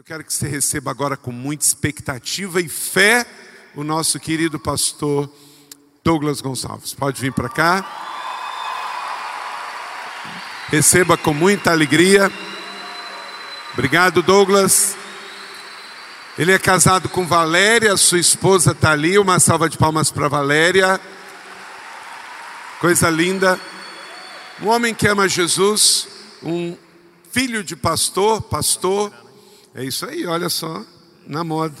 [0.00, 3.26] Eu quero que você receba agora com muita expectativa e fé
[3.74, 5.30] o nosso querido pastor
[6.02, 6.94] Douglas Gonçalves.
[6.94, 7.84] Pode vir para cá.
[10.68, 12.32] Receba com muita alegria.
[13.74, 14.96] Obrigado, Douglas.
[16.38, 19.18] Ele é casado com Valéria, sua esposa está ali.
[19.18, 20.98] Uma salva de palmas para Valéria.
[22.80, 23.60] Coisa linda.
[24.62, 26.08] Um homem que ama Jesus,
[26.42, 26.74] um
[27.30, 29.12] filho de pastor, pastor.
[29.72, 30.84] É isso aí, olha só,
[31.24, 31.76] na moda.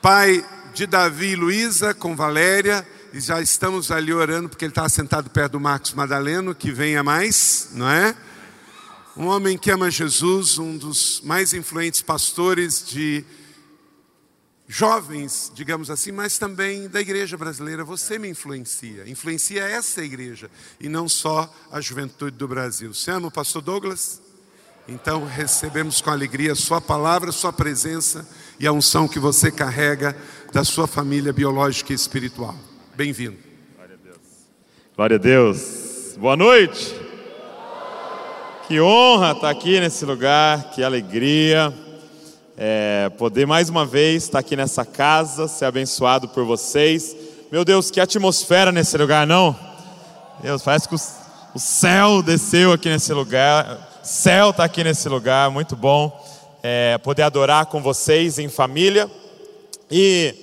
[0.00, 0.42] Pai
[0.72, 5.28] de Davi e Luísa com Valéria, e já estamos ali orando porque ele está sentado
[5.28, 8.16] perto do Marcos Madaleno, que venha mais, não é?
[9.14, 13.22] Um homem que ama Jesus, um dos mais influentes pastores de
[14.66, 17.84] jovens, digamos assim, mas também da igreja brasileira.
[17.84, 20.50] Você me influencia, influencia essa igreja
[20.80, 22.94] e não só a juventude do Brasil.
[22.94, 24.22] Você ama o pastor Douglas?
[24.90, 28.26] Então recebemos com alegria Sua palavra, Sua presença
[28.58, 30.16] e a unção que você carrega
[30.50, 32.54] da sua família biológica e espiritual.
[32.96, 33.36] Bem-vindo.
[33.76, 34.18] Glória a Deus.
[34.96, 36.16] Glória a Deus.
[36.16, 36.94] Boa noite.
[38.66, 41.72] Que honra estar aqui nesse lugar, que alegria.
[42.56, 47.14] É, poder mais uma vez estar aqui nessa casa, ser abençoado por vocês.
[47.52, 49.54] Meu Deus, que atmosfera nesse lugar, não?
[50.42, 50.98] Deus, parece que o,
[51.54, 53.86] o céu desceu aqui nesse lugar.
[54.08, 56.10] Céu está aqui nesse lugar, muito bom.
[56.62, 59.08] É, poder adorar com vocês em família.
[59.90, 60.34] E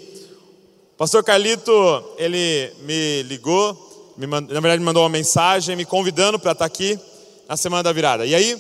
[0.94, 1.73] o pastor Carlito,
[2.19, 6.99] ele me ligou, me na verdade me mandou uma mensagem me convidando para estar aqui
[7.49, 8.23] na semana da virada.
[8.23, 8.55] E aí,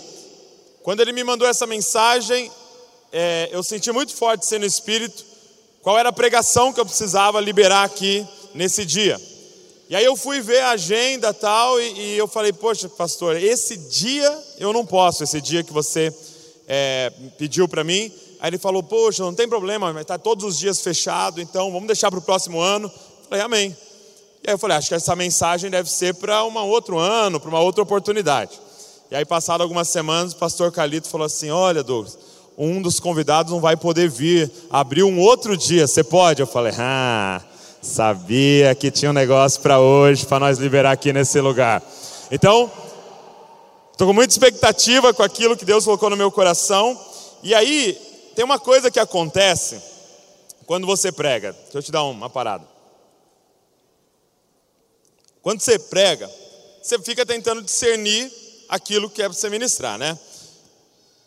[0.81, 2.51] quando ele me mandou essa mensagem,
[3.13, 5.23] é, eu senti muito forte ser no espírito
[5.83, 9.21] qual era a pregação que eu precisava liberar aqui nesse dia.
[9.89, 13.77] E aí eu fui ver a agenda tal e, e eu falei, poxa, pastor, esse
[13.77, 16.13] dia eu não posso, esse dia que você
[16.67, 18.11] é, pediu para mim.
[18.39, 21.87] Aí ele falou, poxa, não tem problema, mas está todos os dias fechado, então vamos
[21.87, 22.87] deixar para o próximo ano.
[22.87, 23.77] Eu falei, amém.
[24.43, 27.49] E aí eu falei, acho que essa mensagem deve ser para um outro ano, para
[27.49, 28.59] uma outra oportunidade.
[29.09, 32.17] E aí, passado algumas semanas, o pastor Calito falou assim: Olha, Douglas,
[32.57, 36.41] um dos convidados não vai poder vir, abriu um outro dia, você pode?
[36.41, 37.41] Eu falei: Ah,
[37.85, 41.83] sabia que tinha um negócio para hoje, para nós liberar aqui nesse lugar.
[42.31, 42.71] Então,
[43.91, 46.99] estou com muita expectativa com aquilo que Deus colocou no meu coração.
[47.43, 47.93] E aí,
[48.35, 49.79] tem uma coisa que acontece
[50.65, 51.53] quando você prega.
[51.53, 52.67] Deixa eu te dar uma parada.
[55.41, 56.29] Quando você prega,
[56.81, 58.31] você fica tentando discernir
[58.67, 60.17] aquilo que é para você ministrar, né?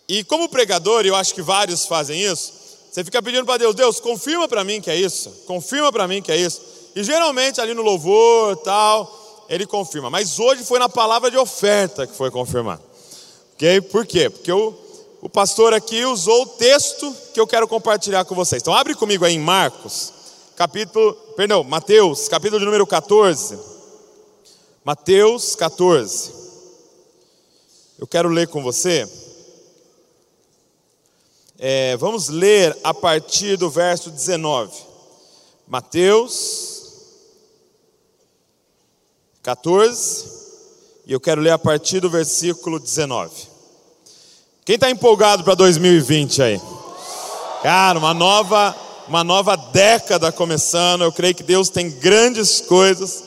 [0.09, 2.53] E como pregador, eu acho que vários fazem isso,
[2.99, 6.21] você fica pedindo para Deus, Deus, confirma para mim que é isso, confirma para mim
[6.21, 6.61] que é isso.
[6.97, 10.11] E geralmente ali no louvor, tal, ele confirma.
[10.11, 12.83] Mas hoje foi na palavra de oferta que foi confirmado.
[13.55, 13.83] Ok?
[13.83, 14.29] Por quê?
[14.29, 14.75] Porque o,
[15.23, 18.61] o pastor aqui usou o texto que eu quero compartilhar com vocês.
[18.61, 20.13] Então abre comigo aí em Marcos,
[20.57, 23.57] capítulo, perdão, Mateus, capítulo de número 14.
[24.85, 26.33] Mateus 14.
[27.97, 29.09] Eu quero ler com você.
[31.61, 34.73] É, vamos ler a partir do verso 19.
[35.67, 36.79] Mateus
[39.43, 40.39] 14.
[41.05, 43.33] E eu quero ler a partir do versículo 19.
[44.65, 46.61] Quem está empolgado para 2020 aí?
[47.61, 48.77] Cara, uma nova,
[49.09, 51.03] uma nova década começando.
[51.03, 53.25] Eu creio que Deus tem grandes coisas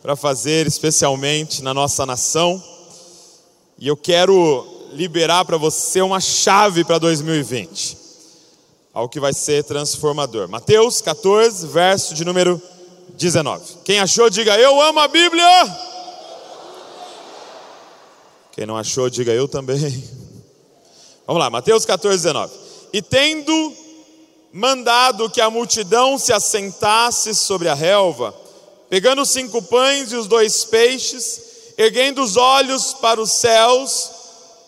[0.00, 2.62] para fazer, especialmente na nossa nação.
[3.78, 7.96] E eu quero liberar para você uma chave para 2020,
[8.92, 10.48] algo que vai ser transformador.
[10.48, 12.60] Mateus 14, verso de número
[13.10, 13.78] 19.
[13.84, 15.46] Quem achou, diga eu amo a Bíblia.
[18.52, 19.78] Quem não achou, diga eu também.
[21.26, 22.52] Vamos lá, Mateus 14, 19.
[22.92, 23.74] E tendo
[24.52, 28.34] mandado que a multidão se assentasse sobre a relva,
[28.88, 31.42] pegando os cinco pães e os dois peixes,
[31.76, 34.10] erguendo os olhos para os céus,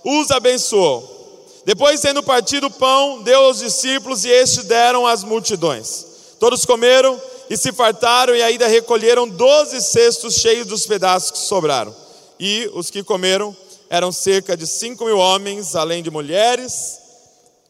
[0.04, 1.18] os abençoou.
[1.64, 6.06] Depois, tendo partido o pão, deu aos discípulos e estes deram às multidões.
[6.38, 7.20] Todos comeram
[7.50, 11.94] e se fartaram, e ainda recolheram doze cestos cheios dos pedaços que sobraram.
[12.38, 13.54] E os que comeram
[13.90, 16.98] eram cerca de cinco mil homens, além de mulheres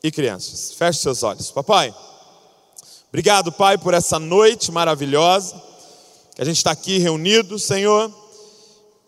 [0.03, 0.73] e crianças.
[0.75, 1.51] Feche seus olhos.
[1.51, 1.95] Papai,
[3.09, 5.61] obrigado, Pai, por essa noite maravilhosa,
[6.37, 8.13] que a gente está aqui reunido, Senhor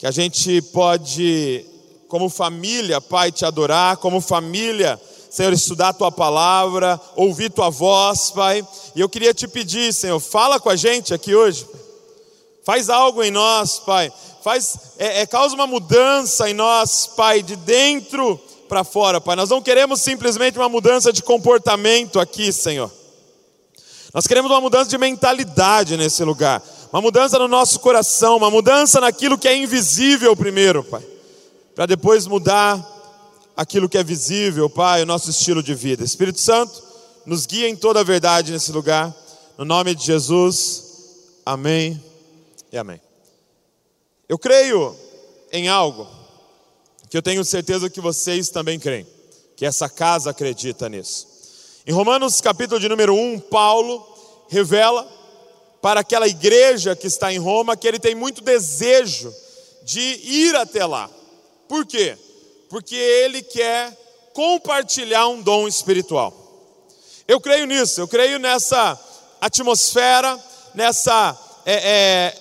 [0.02, 1.64] que a gente pode,
[2.12, 5.00] como família, Pai, te adorar, como família,
[5.30, 8.62] Senhor, estudar a tua palavra, ouvir tua voz, Pai.
[8.94, 11.66] E eu queria te pedir, Senhor, fala com a gente aqui hoje.
[12.66, 14.12] Faz algo em nós, Pai.
[14.44, 18.38] Faz, é, é, causa uma mudança em nós, Pai, de dentro
[18.68, 19.34] para fora, Pai.
[19.34, 22.92] Nós não queremos simplesmente uma mudança de comportamento aqui, Senhor.
[24.12, 26.62] Nós queremos uma mudança de mentalidade nesse lugar,
[26.92, 31.02] uma mudança no nosso coração, uma mudança naquilo que é invisível primeiro, Pai,
[31.74, 32.86] para depois mudar
[33.56, 36.04] aquilo que é visível, Pai, o nosso estilo de vida.
[36.04, 36.82] Espírito Santo,
[37.24, 39.14] nos guia em toda a verdade nesse lugar,
[39.56, 40.84] no nome de Jesus,
[41.44, 42.02] amém
[42.72, 43.00] e amém.
[44.28, 44.96] Eu creio
[45.52, 46.08] em algo
[47.10, 49.06] que eu tenho certeza que vocês também creem,
[49.56, 51.26] que essa casa acredita nisso.
[51.86, 54.06] Em Romanos capítulo de número 1, Paulo
[54.48, 55.06] revela
[55.80, 59.34] para aquela igreja que está em Roma que ele tem muito desejo
[59.82, 61.10] de ir até lá.
[61.72, 62.18] Por quê?
[62.68, 63.96] Porque ele quer
[64.34, 66.30] compartilhar um dom espiritual.
[67.26, 69.00] Eu creio nisso, eu creio nessa
[69.40, 70.38] atmosfera,
[70.74, 71.34] nessa.
[71.64, 72.38] É, é,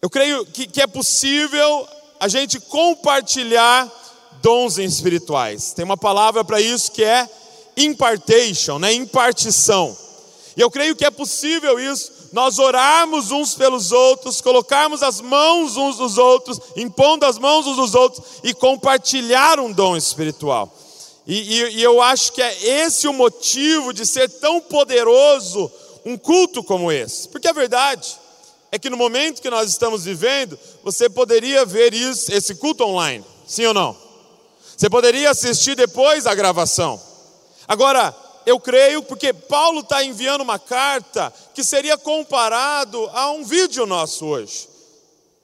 [0.00, 1.88] eu creio que, que é possível
[2.20, 3.90] a gente compartilhar
[4.40, 5.72] dons espirituais.
[5.72, 7.28] Tem uma palavra para isso que é
[7.76, 8.92] impartation, né?
[8.92, 9.98] impartição.
[10.56, 15.76] E eu creio que é possível isso, nós orarmos uns pelos outros, colocarmos as mãos
[15.76, 20.72] uns dos outros, impondo as mãos uns dos outros e compartilhar um dom espiritual.
[21.26, 25.70] E, e, e eu acho que é esse o motivo de ser tão poderoso
[26.04, 27.28] um culto como esse.
[27.28, 28.16] Porque a verdade
[28.72, 33.24] é que no momento que nós estamos vivendo, você poderia ver isso, esse culto online,
[33.46, 33.96] sim ou não?
[34.76, 37.00] Você poderia assistir depois a gravação.
[37.68, 38.14] Agora,
[38.46, 44.26] eu creio porque Paulo está enviando uma carta que seria comparado a um vídeo nosso
[44.26, 44.70] hoje.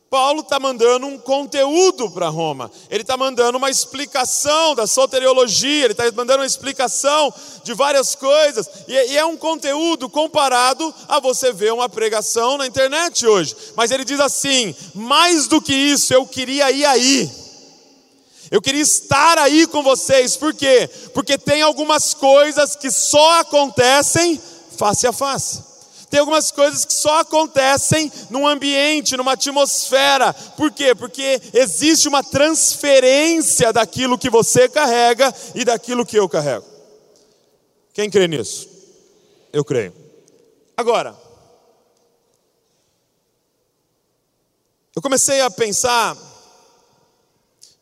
[0.09, 5.93] Paulo está mandando um conteúdo para Roma, ele está mandando uma explicação da soteriologia, ele
[5.93, 7.35] está mandando uma explicação
[7.65, 12.67] de várias coisas, é, e é um conteúdo comparado a você ver uma pregação na
[12.67, 13.57] internet hoje.
[13.75, 17.46] Mas ele diz assim: mais do que isso, eu queria ir aí.
[18.51, 20.89] Eu queria estar aí com vocês, por quê?
[21.13, 24.41] Porque tem algumas coisas que só acontecem
[24.77, 25.65] face a face.
[26.09, 30.33] Tem algumas coisas que só acontecem num ambiente, numa atmosfera.
[30.33, 30.95] Por quê?
[30.95, 36.65] Porque existe uma transferência daquilo que você carrega e daquilo que eu carrego.
[37.93, 38.69] Quem crê nisso?
[39.53, 39.93] Eu creio.
[40.77, 41.17] Agora,
[44.95, 46.17] eu comecei a pensar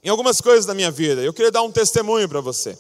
[0.05, 1.23] em algumas coisas da minha vida.
[1.23, 2.77] Eu queria dar um testemunho para você.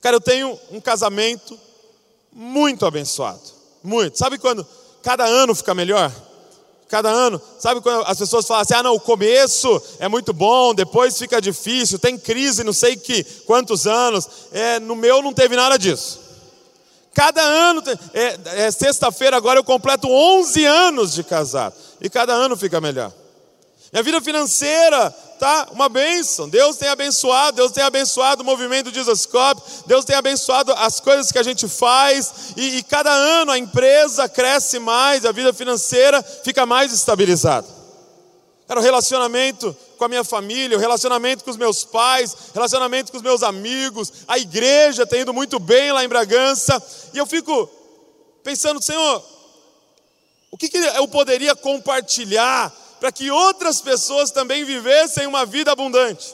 [0.00, 1.58] Cara, eu tenho um casamento
[2.32, 3.42] muito abençoado.
[3.84, 4.18] Muito.
[4.18, 4.66] Sabe quando
[5.02, 6.10] cada ano fica melhor?
[6.88, 10.74] Cada ano, sabe quando as pessoas falam assim: ah, não, o começo é muito bom,
[10.74, 14.28] depois fica difícil, tem crise, não sei que quantos anos.
[14.52, 16.20] É, no meu não teve nada disso.
[17.14, 17.82] Cada ano,
[18.14, 23.12] é, é sexta-feira agora eu completo 11 anos de casado, e cada ano fica melhor.
[23.92, 26.48] Minha vida financeira tá uma bênção.
[26.48, 31.30] Deus tem abençoado, Deus tem abençoado o movimento Jesus Cop, Deus tem abençoado as coisas
[31.30, 36.22] que a gente faz, e, e cada ano a empresa cresce mais, a vida financeira
[36.22, 37.68] fica mais estabilizada.
[38.66, 43.18] Cara, o relacionamento com a minha família, o relacionamento com os meus pais, relacionamento com
[43.18, 47.68] os meus amigos, a igreja tem ido muito bem lá em Bragança, e eu fico
[48.42, 49.22] pensando, Senhor,
[50.50, 56.32] o que, que eu poderia compartilhar para que outras pessoas também vivessem uma vida abundante.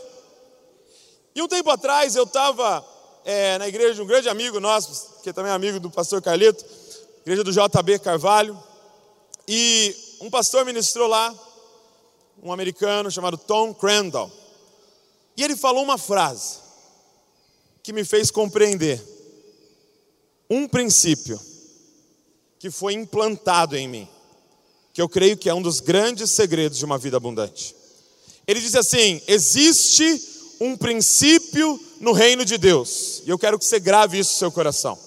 [1.35, 2.87] E um tempo atrás eu estava
[3.25, 6.63] é, na igreja de um grande amigo nosso, que é também amigo do pastor Carlito,
[7.23, 8.63] igreja do JB Carvalho,
[9.49, 11.35] e um pastor ministrou lá,
[12.43, 14.31] um americano chamado Tom Crandall,
[15.39, 16.59] e ele falou uma frase
[17.83, 19.03] que me fez compreender
[20.51, 21.41] um princípio
[22.59, 24.18] que foi implantado em mim
[24.99, 27.73] que eu creio que é um dos grandes segredos de uma vida abundante.
[28.49, 30.21] Ele diz assim: existe
[30.61, 34.51] um princípio no reino de Deus, e eu quero que você grave isso no seu
[34.51, 34.99] coração.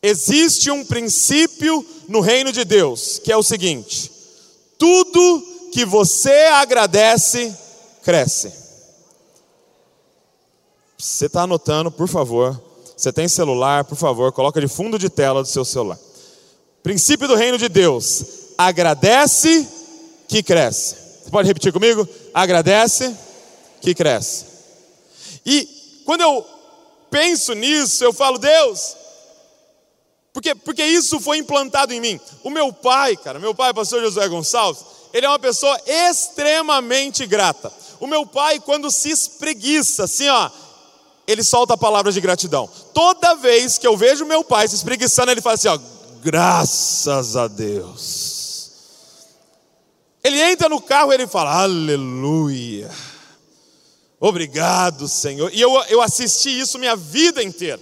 [0.00, 4.08] Existe um princípio no reino de Deus, que é o seguinte:
[4.78, 7.52] tudo que você agradece,
[8.04, 8.52] cresce.
[10.96, 12.62] Você está anotando, por favor.
[12.96, 15.98] Você tem celular, por favor, coloca de fundo de tela do seu celular.
[16.84, 19.66] Princípio do reino de Deus agradece
[20.28, 20.96] que cresce.
[21.22, 22.08] Você pode repetir comigo?
[22.32, 23.14] Agradece
[23.80, 24.44] que cresce.
[25.44, 26.46] E quando eu
[27.10, 28.96] penso nisso, eu falo, Deus,
[30.32, 32.20] porque, porque isso foi implantado em mim.
[32.44, 37.72] O meu pai, cara, meu pai, pastor Josué Gonçalves, ele é uma pessoa extremamente grata.
[37.98, 40.50] O meu pai, quando se espreguiça, assim, ó,
[41.26, 42.68] ele solta palavras de gratidão.
[42.92, 45.78] Toda vez que eu vejo meu pai se espreguiçando, ele fala assim, ó,
[46.22, 48.35] graças a Deus.
[50.26, 52.90] Ele entra no carro e ele fala: Aleluia.
[54.18, 55.52] Obrigado, Senhor.
[55.54, 57.80] E eu, eu assisti isso minha vida inteira.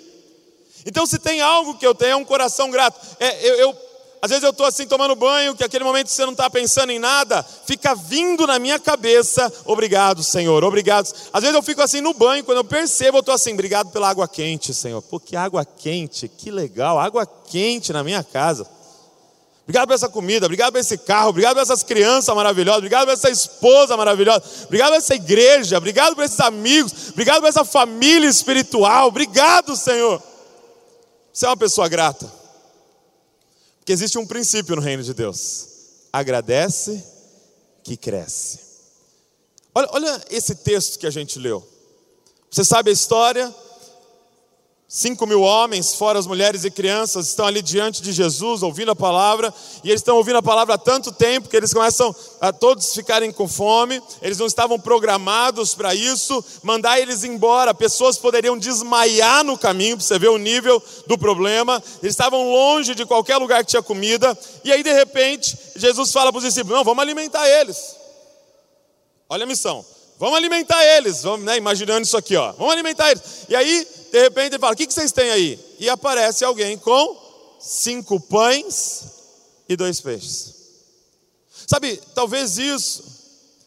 [0.85, 3.01] Então, se tem algo que eu tenho, é um coração grato.
[3.19, 3.77] É, eu, eu
[4.21, 6.99] às vezes eu estou assim tomando banho, que aquele momento você não está pensando em
[6.99, 11.13] nada, fica vindo na minha cabeça, obrigado, Senhor, obrigado.
[11.31, 14.09] Às vezes eu fico assim no banho, quando eu percebo, eu estou assim, obrigado pela
[14.09, 15.03] água quente, Senhor.
[15.03, 18.67] Pô, que água quente, que legal, água quente na minha casa.
[19.65, 23.15] Obrigado por essa comida, obrigado por esse carro, obrigado por essas crianças maravilhosas, obrigado por
[23.15, 28.29] essa esposa maravilhosa, obrigado por essa igreja, obrigado por esses amigos, obrigado por essa família
[28.29, 30.23] espiritual, obrigado, Senhor.
[31.33, 32.31] Você é uma pessoa grata.
[33.79, 35.67] Porque existe um princípio no reino de Deus:
[36.13, 37.05] agradece
[37.83, 38.61] que cresce.
[39.75, 41.67] Olha, olha esse texto que a gente leu.
[42.51, 43.53] Você sabe a história?
[44.87, 48.97] Cinco mil homens, fora as mulheres e crianças, estão ali diante de Jesus, ouvindo a
[48.97, 52.95] palavra, e eles estão ouvindo a palavra há tanto tempo que eles começam a todos
[52.95, 59.43] ficarem com fome, eles não estavam programados para isso, mandar eles embora, pessoas poderiam desmaiar
[59.43, 63.65] no caminho, para você ver o nível do problema, eles estavam longe de qualquer lugar
[63.65, 67.49] que tinha comida, e aí de repente, Jesus fala para os discípulos: não, vamos alimentar
[67.49, 67.97] eles.
[69.29, 69.85] Olha a missão.
[70.17, 72.53] Vamos alimentar eles, vamos, né, imaginando isso aqui, ó.
[72.53, 73.23] Vamos alimentar eles.
[73.49, 75.77] E aí, de repente, ele fala: O que, vocês têm aí?
[75.81, 79.07] E aparece alguém com cinco pães
[79.69, 80.55] e dois peixes.
[81.67, 83.03] Sabe, talvez isso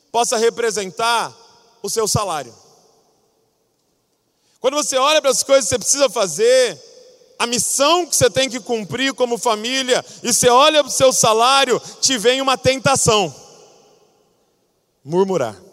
[0.10, 1.36] possa representar
[1.84, 2.56] o seu salário.
[4.62, 6.82] Quando você olha para as coisas que você precisa fazer,
[7.38, 11.12] a missão que você tem que cumprir como família, e você olha para o seu
[11.12, 13.36] salário, te vem uma tentação:
[15.04, 15.67] murmurar.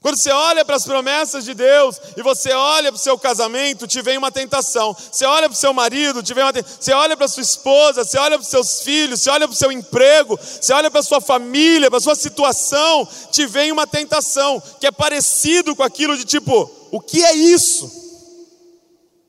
[0.00, 3.86] Quando você olha para as promessas de Deus e você olha para o seu casamento,
[3.86, 4.94] te vem uma tentação.
[4.94, 6.76] Você olha para o seu marido, te vem uma tentação.
[6.80, 9.58] Você olha para sua esposa, você olha para os seus filhos, você olha para o
[9.58, 14.86] seu emprego, você olha para sua família, para sua situação, te vem uma tentação que
[14.86, 17.90] é parecido com aquilo de tipo, o que é isso?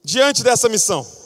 [0.04, 1.19] Diante dessa missão.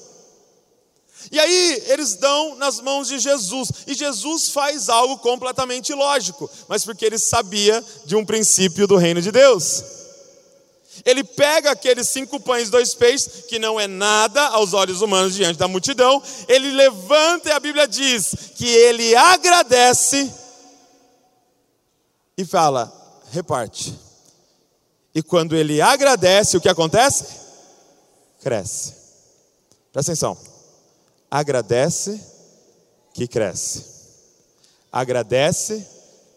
[1.31, 6.83] E aí eles dão nas mãos de Jesus, e Jesus faz algo completamente lógico, mas
[6.83, 9.83] porque ele sabia de um princípio do reino de Deus.
[11.03, 15.33] Ele pega aqueles cinco pães e dois peixes, que não é nada aos olhos humanos
[15.33, 20.31] diante da multidão, ele levanta e a Bíblia diz que ele agradece
[22.37, 22.91] e fala:
[23.31, 23.97] reparte.
[25.15, 27.25] E quando ele agradece, o que acontece?
[28.41, 28.93] Cresce.
[29.91, 30.52] Presta atenção
[31.33, 32.21] agradece
[33.11, 33.83] que cresce.
[34.91, 35.83] Agradece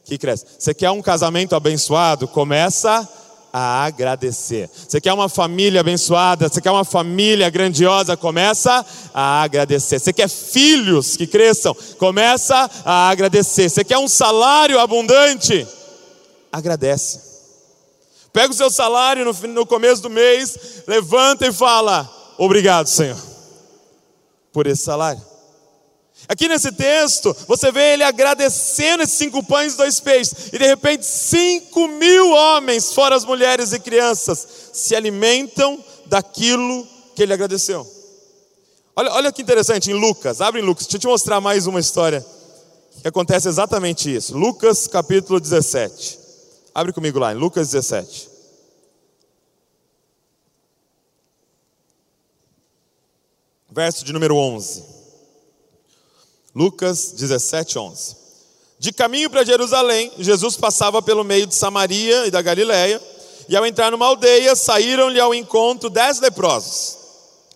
[0.06, 0.46] que cresce.
[0.58, 2.26] Você quer um casamento abençoado?
[2.26, 3.06] Começa
[3.52, 4.70] a agradecer.
[4.72, 6.48] Você quer uma família abençoada?
[6.48, 8.16] Você quer uma família grandiosa?
[8.16, 9.98] Começa a agradecer.
[9.98, 11.76] Você quer filhos que cresçam?
[11.98, 13.68] Começa a agradecer.
[13.68, 15.68] Você quer um salário abundante?
[16.50, 17.20] Agradece.
[18.32, 23.35] Pega o seu salário no, no começo do mês, levanta e fala: Obrigado, Senhor
[24.56, 25.20] por esse salário.
[26.26, 30.66] Aqui nesse texto, você vê ele agradecendo esses cinco pães e dois peixes, e de
[30.66, 37.86] repente, cinco mil homens, fora as mulheres e crianças, se alimentam daquilo que ele agradeceu.
[38.96, 41.78] Olha, olha que interessante, em Lucas, abre em Lucas, deixa eu te mostrar mais uma
[41.78, 42.24] história
[43.02, 44.34] que acontece exatamente isso.
[44.34, 46.18] Lucas capítulo 17.
[46.74, 48.35] Abre comigo lá, em Lucas 17.
[53.76, 54.82] Verso de número 11.
[56.54, 58.16] Lucas 17, 11.
[58.78, 62.98] De caminho para Jerusalém, Jesus passava pelo meio de Samaria e da Galiléia,
[63.46, 66.96] e ao entrar numa aldeia, saíram-lhe ao encontro dez leprosos,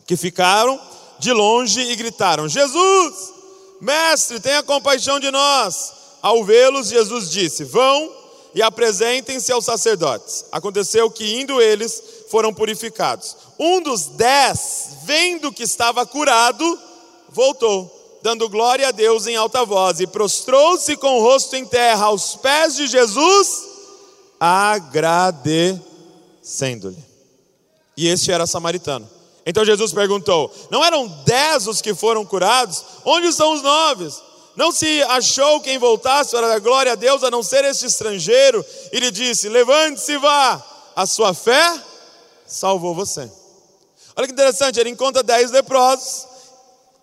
[0.06, 0.78] que ficaram
[1.18, 3.32] de longe e gritaram: Jesus,
[3.80, 5.90] mestre, tenha compaixão de nós.
[6.20, 8.12] Ao vê-los, Jesus disse: Vão
[8.54, 10.44] e apresentem-se aos sacerdotes.
[10.52, 13.36] Aconteceu que, indo eles, foram purificados.
[13.62, 16.78] Um dos dez, vendo que estava curado,
[17.28, 22.06] voltou, dando glória a Deus em alta voz, e prostrou-se com o rosto em terra
[22.06, 23.68] aos pés de Jesus,
[24.40, 27.04] agradecendo-lhe.
[27.94, 29.06] E este era samaritano.
[29.44, 32.82] Então Jesus perguntou: Não eram dez os que foram curados?
[33.04, 34.08] Onde estão os nove?
[34.56, 38.64] Não se achou quem voltasse para dar glória a Deus a não ser este estrangeiro?
[38.90, 40.64] E lhe disse: Levante-se e vá,
[40.96, 41.78] a sua fé
[42.46, 43.30] salvou você.
[44.16, 46.26] Olha que interessante, ele encontra dez leprosos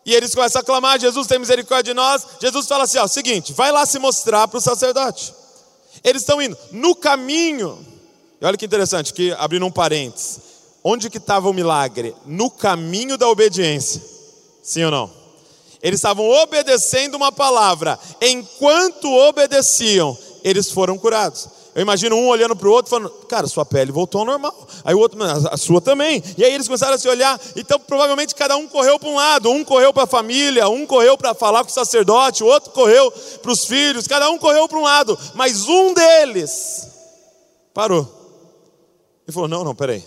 [0.08, 2.26] e eles começam a clamar: Jesus tem misericórdia de nós.
[2.40, 5.34] Jesus fala assim: ó, seguinte, vai lá se mostrar para o sacerdote.
[6.02, 7.86] Eles estão indo no caminho.
[8.40, 10.40] E olha que interessante, que abrindo um parênteses.
[10.82, 12.16] Onde que estava o milagre?
[12.26, 14.02] No caminho da obediência.
[14.64, 15.12] Sim ou não?
[15.84, 18.00] Eles estavam obedecendo uma palavra.
[18.22, 21.50] Enquanto obedeciam, eles foram curados.
[21.77, 24.67] Eu imagino um olhando para o outro falando, cara, sua pele voltou ao normal.
[24.84, 26.24] Aí o outro, a sua também.
[26.36, 27.39] E aí eles começaram a se olhar.
[27.55, 29.51] Então provavelmente cada um correu para um lado.
[29.51, 33.12] Um correu para a família, um correu para falar com o sacerdote, o outro correu
[33.43, 34.07] para os filhos.
[34.07, 35.19] Cada um correu para um lado.
[35.36, 36.88] Mas um deles
[37.75, 38.12] parou.
[39.27, 40.03] E falou: não, não, peraí.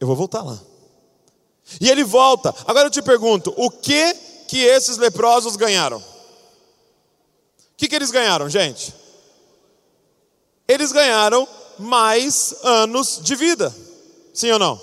[0.00, 0.58] Eu vou voltar lá.
[1.78, 2.54] E ele volta.
[2.66, 4.14] Agora eu te pergunto: o que
[4.48, 5.98] que esses leprosos ganharam?
[5.98, 6.02] O
[7.76, 9.04] que, que eles ganharam, gente?
[10.68, 11.46] Eles ganharam
[11.78, 13.74] mais anos de vida.
[14.32, 14.80] Sim ou não?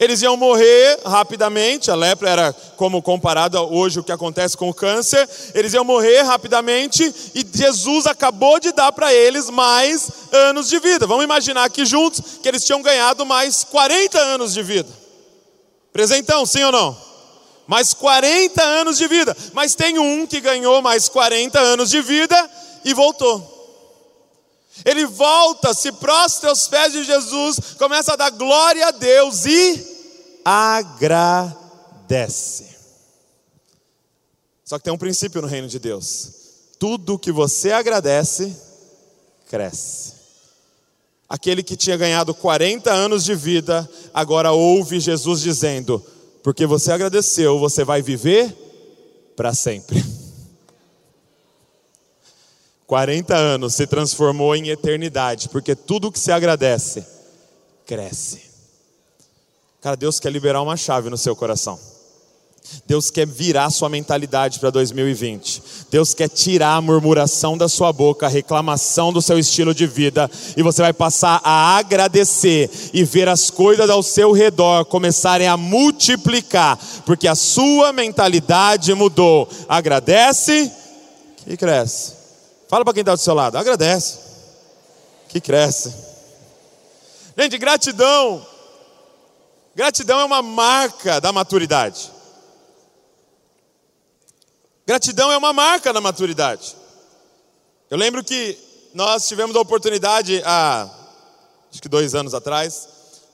[0.00, 4.70] Eles iam morrer rapidamente, a lepra era como comparado a hoje o que acontece com
[4.70, 10.70] o câncer, eles iam morrer rapidamente e Jesus acabou de dar para eles mais anos
[10.70, 11.06] de vida.
[11.06, 14.88] Vamos imaginar aqui juntos que eles tinham ganhado mais 40 anos de vida.
[15.92, 16.96] Presentão, sim ou não?
[17.66, 19.36] Mais 40 anos de vida.
[19.52, 22.50] Mas tem um que ganhou mais 40 anos de vida
[22.86, 23.59] e voltou.
[24.84, 29.86] Ele volta, se prostra aos pés de Jesus, começa a dar glória a Deus e
[30.44, 31.50] agradece.
[34.64, 36.28] Só que tem um princípio no reino de Deus:
[36.78, 38.56] tudo que você agradece,
[39.48, 40.20] cresce.
[41.28, 46.04] Aquele que tinha ganhado 40 anos de vida, agora ouve Jesus dizendo:
[46.42, 48.54] porque você agradeceu, você vai viver
[49.36, 50.02] para sempre.
[52.90, 57.06] 40 anos se transformou em eternidade, porque tudo que se agradece,
[57.86, 58.40] cresce.
[59.80, 61.78] Cara, Deus quer liberar uma chave no seu coração.
[62.88, 65.62] Deus quer virar sua mentalidade para 2020.
[65.88, 70.28] Deus quer tirar a murmuração da sua boca, a reclamação do seu estilo de vida,
[70.56, 75.56] e você vai passar a agradecer e ver as coisas ao seu redor começarem a
[75.56, 79.48] multiplicar, porque a sua mentalidade mudou.
[79.68, 80.72] Agradece
[81.46, 82.19] e cresce.
[82.70, 84.20] Fala para quem está do seu lado, agradece
[85.28, 85.92] que cresce.
[87.36, 88.46] Gente, gratidão.
[89.74, 92.12] Gratidão é uma marca da maturidade.
[94.86, 96.76] Gratidão é uma marca da maturidade.
[97.90, 98.56] Eu lembro que
[98.94, 100.88] nós tivemos a oportunidade, há
[101.72, 102.88] acho que dois anos atrás,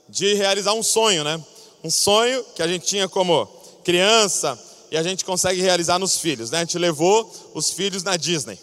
[0.08, 1.44] de realizar um sonho, né?
[1.84, 3.44] Um sonho que a gente tinha como
[3.84, 4.58] criança
[4.90, 6.58] e a gente consegue realizar nos filhos, né?
[6.58, 8.58] A gente levou os filhos na Disney.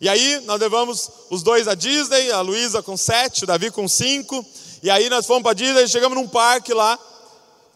[0.00, 3.86] E aí nós levamos os dois à Disney, a Luísa com sete, o Davi com
[3.88, 4.44] cinco.
[4.82, 6.98] E aí nós fomos para a Disney, chegamos num parque lá,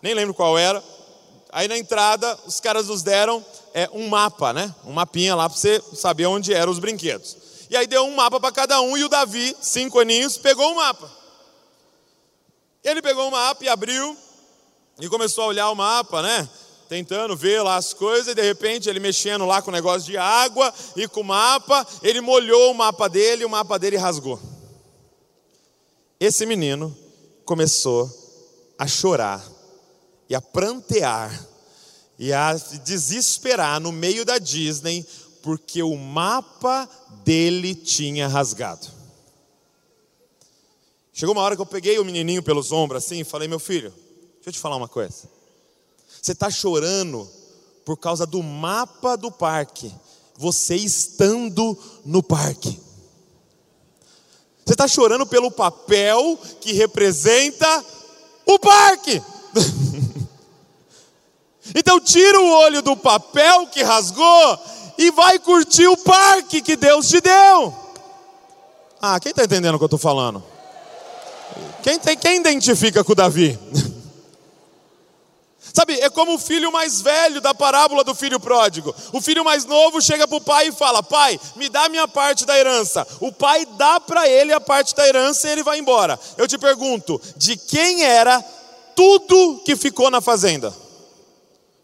[0.03, 0.83] nem lembro qual era.
[1.51, 4.75] Aí na entrada, os caras nos deram é, um mapa, né?
[4.85, 7.37] Um mapinha lá para você saber onde eram os brinquedos.
[7.71, 10.73] E aí deu um mapa para cada um e o Davi, cinco aninhos, pegou o
[10.73, 11.11] um mapa.
[12.85, 14.17] Ele pegou o um mapa e abriu
[15.01, 16.49] e começou a olhar o mapa, né?
[16.89, 20.17] Tentando ver lá as coisas, e de repente ele mexendo lá com o negócio de
[20.17, 24.41] água e com o mapa, ele molhou o mapa dele e o mapa dele rasgou.
[26.19, 26.97] Esse menino
[27.45, 28.11] começou
[28.79, 29.47] a chorar
[30.29, 31.47] e a prantear
[32.19, 35.07] e a desesperar no meio da Disney
[35.43, 36.89] porque o mapa
[37.23, 38.87] dele tinha rasgado.
[41.13, 43.93] Chegou uma hora que eu peguei o menininho pelos ombros assim e falei: Meu filho,
[44.37, 45.29] deixa eu te falar uma coisa.
[46.29, 47.27] Você está chorando
[47.87, 49.91] por causa do mapa do parque,
[50.37, 52.79] você estando no parque.
[54.63, 57.85] Você está chorando pelo papel que representa
[58.45, 59.23] o parque.
[61.75, 64.59] Então tira o olho do papel que rasgou
[64.97, 67.75] e vai curtir o parque que Deus te deu.
[69.03, 70.43] Ah, quem está entendendo o que eu estou falando?
[71.83, 73.59] Quem, tem, quem identifica com o Davi?
[75.79, 78.95] Sabe, é como o filho mais velho da parábola do filho pródigo.
[79.13, 82.45] O filho mais novo chega para o pai e fala: Pai, me dá minha parte
[82.45, 83.07] da herança.
[83.21, 86.19] O pai dá para ele a parte da herança e ele vai embora.
[86.37, 88.43] Eu te pergunto: de quem era
[88.97, 90.75] tudo que ficou na fazenda?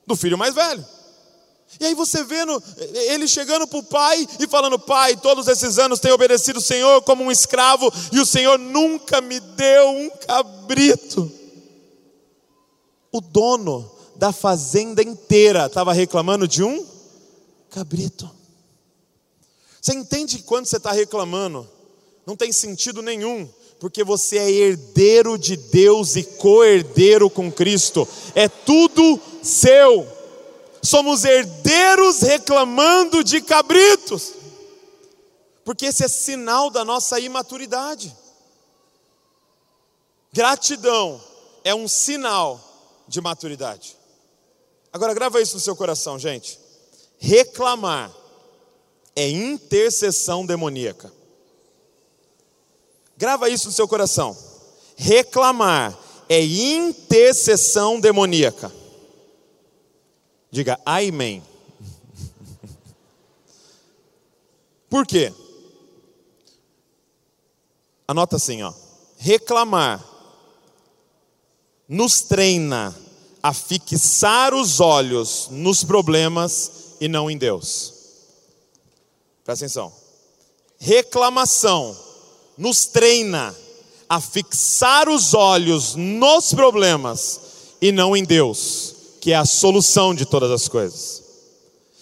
[0.07, 0.85] do filho mais velho.
[1.81, 2.63] E aí você vendo
[3.11, 7.03] ele chegando para o pai e falando: Pai, todos esses anos tenho obedecido o Senhor
[7.03, 11.44] como um escravo e o Senhor nunca me deu um cabrito.
[13.15, 16.85] O dono da fazenda inteira estava reclamando de um
[17.71, 18.29] cabrito.
[19.81, 21.65] Você entende que quando você está reclamando,
[22.27, 23.49] não tem sentido nenhum,
[23.79, 30.05] porque você é herdeiro de Deus e co-herdeiro com Cristo, é tudo seu.
[30.83, 34.33] Somos herdeiros reclamando de cabritos,
[35.65, 38.13] porque esse é sinal da nossa imaturidade.
[40.33, 41.23] Gratidão
[41.63, 42.74] é um sinal
[43.07, 43.97] de maturidade.
[44.93, 46.59] Agora grava isso no seu coração, gente.
[47.19, 48.15] Reclamar
[49.17, 51.13] é intercessão demoníaca.
[53.17, 54.37] Grava isso no seu coração.
[54.97, 58.73] Reclamar é intercessão demoníaca.
[60.51, 61.43] Diga amém.
[64.89, 65.33] Por quê?
[68.07, 68.73] Anota assim, ó.
[69.17, 70.14] Reclamar
[71.95, 72.93] nos treina
[73.41, 77.95] a fixar os olhos nos problemas e não em Deus.
[79.45, 79.93] Presta atenção.
[80.77, 81.97] Reclamação
[82.59, 83.55] nos treina
[84.09, 87.41] a fixar os olhos nos problemas
[87.81, 91.23] e não em Deus, que é a solução de todas as coisas.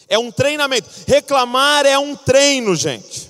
[0.09, 0.89] É um treinamento.
[1.07, 3.29] Reclamar é um treino, gente.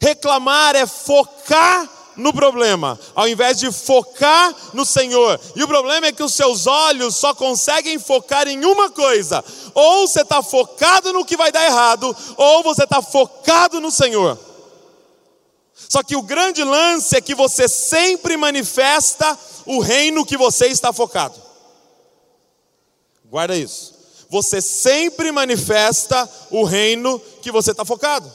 [0.00, 5.40] Reclamar é focar no problema, ao invés de focar no Senhor.
[5.54, 10.06] E o problema é que os seus olhos só conseguem focar em uma coisa: ou
[10.06, 14.38] você está focado no que vai dar errado, ou você está focado no Senhor.
[15.88, 20.92] Só que o grande lance é que você sempre manifesta o reino que você está
[20.92, 21.40] focado.
[23.24, 23.94] Guarda isso.
[24.30, 28.32] Você sempre manifesta o reino que você está focado.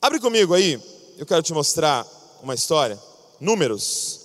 [0.00, 0.80] Abre comigo aí,
[1.18, 2.06] eu quero te mostrar
[2.42, 2.96] uma história.
[3.40, 4.20] Números.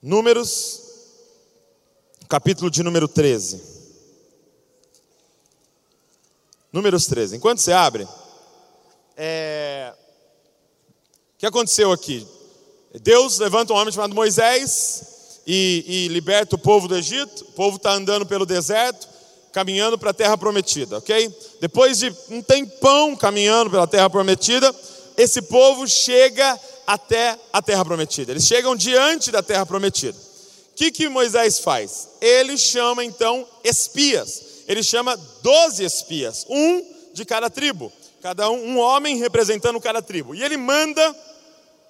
[0.00, 0.80] Números,
[2.28, 3.60] capítulo de número 13.
[6.72, 7.36] Números 13.
[7.36, 8.06] Enquanto você abre,
[9.16, 9.92] é...
[11.34, 12.26] o que aconteceu aqui?
[13.02, 17.42] Deus levanta um homem chamado Moisés e, e liberta o povo do Egito.
[17.42, 19.08] O povo está andando pelo deserto,
[19.52, 21.36] caminhando para a terra prometida, ok?
[21.60, 24.72] Depois de um tempão caminhando pela terra prometida,
[25.16, 28.32] esse povo chega até a terra prometida.
[28.32, 30.18] Eles chegam diante da terra prometida.
[30.18, 32.08] O que, que Moisés faz?
[32.20, 34.42] Ele chama então espias.
[34.66, 40.34] Ele chama doze espias, um de cada tribo cada um, um homem representando cada tribo.
[40.34, 41.14] E ele manda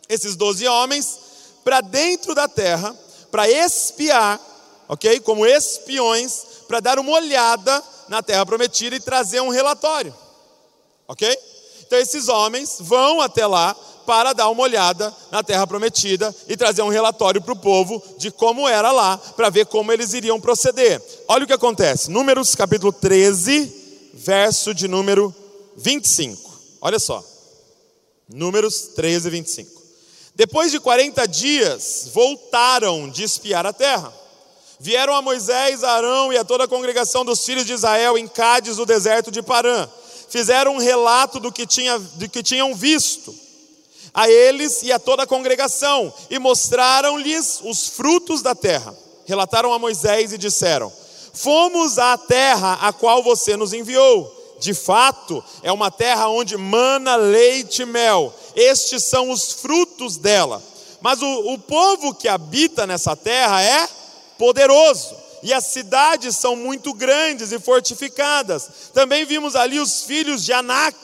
[0.09, 1.19] esses doze homens
[1.63, 2.97] para dentro da terra,
[3.31, 4.41] para espiar,
[4.89, 5.21] ok?
[5.21, 10.13] Como espiões, para dar uma olhada na terra prometida e trazer um relatório,
[11.07, 11.39] ok?
[11.93, 13.75] Então esses homens vão até lá
[14.07, 18.31] para dar uma olhada na terra prometida e trazer um relatório para o povo de
[18.31, 21.03] como era lá, para ver como eles iriam proceder.
[21.29, 25.35] Olha o que acontece, Números capítulo 13, verso de número
[25.77, 26.51] 25.
[26.81, 27.23] Olha só.
[28.27, 29.83] Números 13, 25.
[30.35, 34.11] Depois de 40 dias, voltaram de espiar a terra.
[34.81, 38.27] Vieram a Moisés, a Arão e a toda a congregação dos filhos de Israel em
[38.27, 39.87] Cádiz, no deserto de Parã.
[40.33, 43.35] Fizeram um relato do que, tinha, do que tinham visto
[44.15, 48.97] a eles e a toda a congregação e mostraram-lhes os frutos da terra.
[49.27, 50.91] Relataram a Moisés e disseram:
[51.35, 57.15] Fomos à terra a qual você nos enviou de fato, é uma terra onde mana
[57.15, 58.33] leite e mel.
[58.57, 60.63] Estes são os frutos dela.
[61.03, 63.87] Mas o, o povo que habita nessa terra é
[64.39, 68.69] poderoso e as cidades são muito grandes e fortificadas.
[68.95, 70.97] Também vimos ali os filhos de Anak.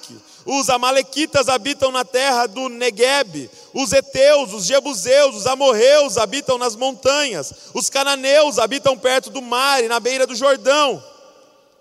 [0.47, 3.51] Os amalequitas habitam na terra do Negueb.
[3.75, 7.53] Os heteus, os jebuseus, os amorreus habitam nas montanhas.
[7.75, 11.03] Os cananeus habitam perto do mar e na beira do Jordão.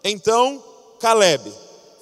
[0.03, 0.63] Então,
[0.99, 1.53] Caleb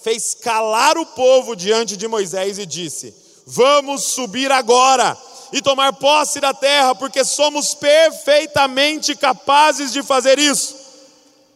[0.02, 3.14] fez calar o povo diante de Moisés e disse:
[3.46, 5.18] Vamos subir agora
[5.56, 10.76] e tomar posse da terra, porque somos perfeitamente capazes de fazer isso.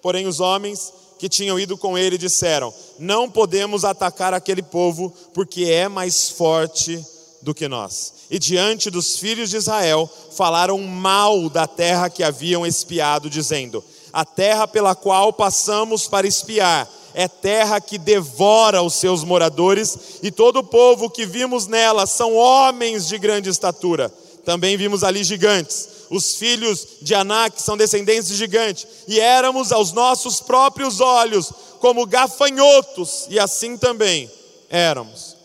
[0.02, 5.66] Porém, os homens que tinham ido com ele disseram: Não podemos atacar aquele povo, porque
[5.66, 7.06] é mais forte
[7.42, 8.14] do que nós.
[8.32, 13.84] E diante dos filhos de Israel, falaram mal da terra que haviam espiado, dizendo:
[14.14, 20.32] A terra pela qual passamos para espiar é terra que devora os seus moradores, e
[20.32, 24.10] todo o povo que vimos nela são homens de grande estatura.
[24.46, 25.90] Também vimos ali gigantes.
[26.10, 32.06] Os filhos de Anak são descendentes de gigante, e éramos aos nossos próprios olhos como
[32.06, 34.30] gafanhotos, e assim também
[34.70, 35.38] éramos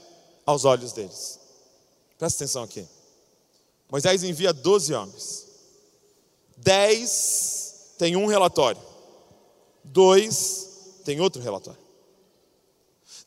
[0.47, 1.39] aos olhos deles.
[2.19, 2.87] Presta atenção aqui.
[3.91, 5.47] Moisés envia 12 homens.
[6.57, 8.81] Dez tem um relatório.
[9.85, 10.74] Dois
[11.05, 11.81] tem outro relatório.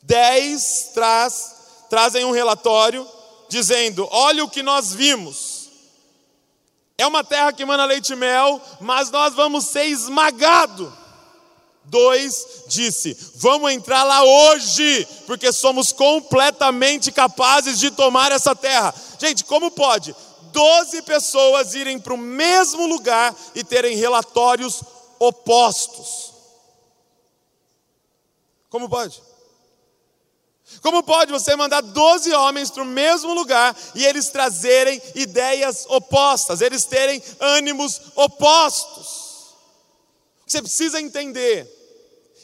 [0.01, 1.55] Dez traz,
[1.89, 3.07] trazem um relatório
[3.49, 5.67] dizendo: olha o que nós vimos.
[6.97, 10.91] É uma terra que manda leite e mel, mas nós vamos ser esmagados.
[11.83, 18.93] Dois disse: Vamos entrar lá hoje, porque somos completamente capazes de tomar essa terra.
[19.19, 20.15] Gente, como pode?
[20.51, 24.81] Doze pessoas irem para o mesmo lugar e terem relatórios
[25.19, 26.26] opostos.
[28.69, 29.21] Como pode?
[30.81, 36.59] Como pode você mandar 12 homens para o mesmo lugar e eles trazerem ideias opostas,
[36.59, 39.55] eles terem ânimos opostos?
[40.41, 41.73] O que você precisa entender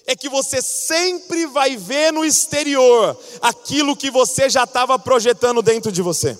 [0.06, 5.92] é que você sempre vai ver no exterior aquilo que você já estava projetando dentro
[5.92, 6.38] de você.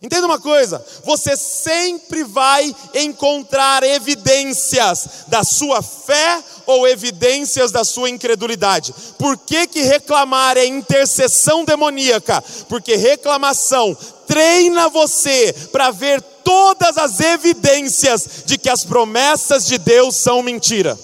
[0.00, 8.10] Entenda uma coisa: você sempre vai encontrar evidências da sua fé ou evidências da sua
[8.10, 8.94] incredulidade.
[9.18, 12.44] Por que, que reclamar é intercessão demoníaca?
[12.68, 20.14] Porque reclamação treina você para ver todas as evidências de que as promessas de Deus
[20.16, 20.98] são mentira.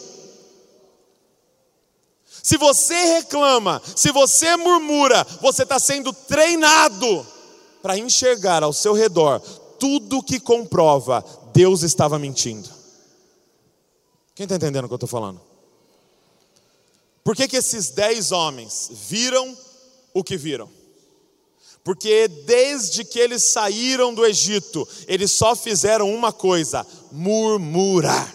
[2.43, 7.27] Se você reclama, se você murmura, você está sendo treinado
[7.81, 9.41] para enxergar ao seu redor
[9.79, 11.25] tudo que comprova
[11.55, 12.69] Deus estava mentindo.
[14.35, 15.54] Quem está entendendo o que eu estou falando?
[17.25, 19.57] Por que, que esses dez homens viram
[20.13, 20.71] o que viram?
[21.83, 28.33] Porque desde que eles saíram do Egito, eles só fizeram uma coisa: murmurar.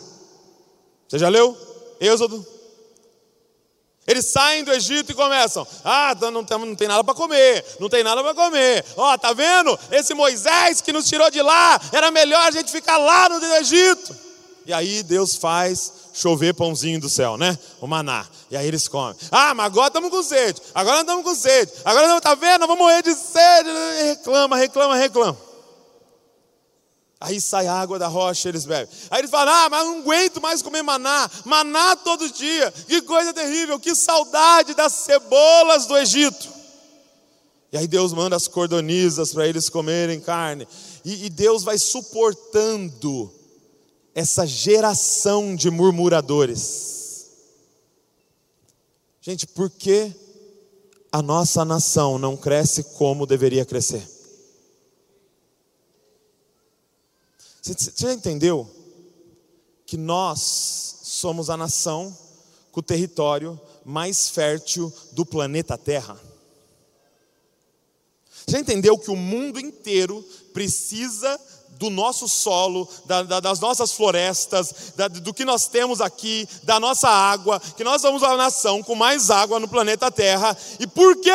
[1.07, 1.55] Você já leu?
[1.99, 2.45] Êxodo
[4.09, 7.87] eles saem do Egito e começam: ah, não tem, não tem nada para comer, não
[7.87, 8.83] tem nada para comer.
[8.97, 9.77] Ó, oh, tá vendo?
[9.91, 14.17] Esse Moisés que nos tirou de lá, era melhor a gente ficar lá no Egito.
[14.65, 17.57] E aí Deus faz chover pãozinho do céu, né?
[17.79, 18.27] O maná.
[18.51, 19.15] E aí eles comem.
[19.31, 20.61] Ah, mas agora estamos com sede.
[20.73, 21.71] Agora não estamos com sede.
[21.85, 22.61] Agora não, tá vendo?
[22.61, 23.69] Vamos morrer de sede.
[24.03, 25.37] Reclama, reclama, reclama.
[27.21, 28.87] Aí sai água da rocha, eles bebem.
[29.11, 31.29] Aí eles falam: Ah, mas não aguento mais comer maná.
[31.43, 32.71] Maná todo dia.
[32.87, 33.79] Que coisa terrível.
[33.79, 36.47] Que saudade das cebolas do Egito.
[37.71, 40.67] E aí Deus manda as cordonizas para eles comerem carne.
[41.03, 43.31] E, e Deus vai suportando
[44.13, 47.29] essa geração de murmuradores.
[49.21, 50.13] Gente, por que
[51.11, 54.07] a nossa nação não cresce como deveria crescer?
[57.61, 58.69] Você já entendeu
[59.85, 60.39] que nós
[61.03, 62.15] somos a nação
[62.71, 66.19] com o território mais fértil do planeta Terra?
[68.47, 71.39] Já entendeu que o mundo inteiro precisa
[71.79, 76.79] do nosso solo, da, da, das nossas florestas, da, do que nós temos aqui, da
[76.79, 80.55] nossa água, que nós somos a nação com mais água no planeta Terra.
[80.79, 81.31] E por quê?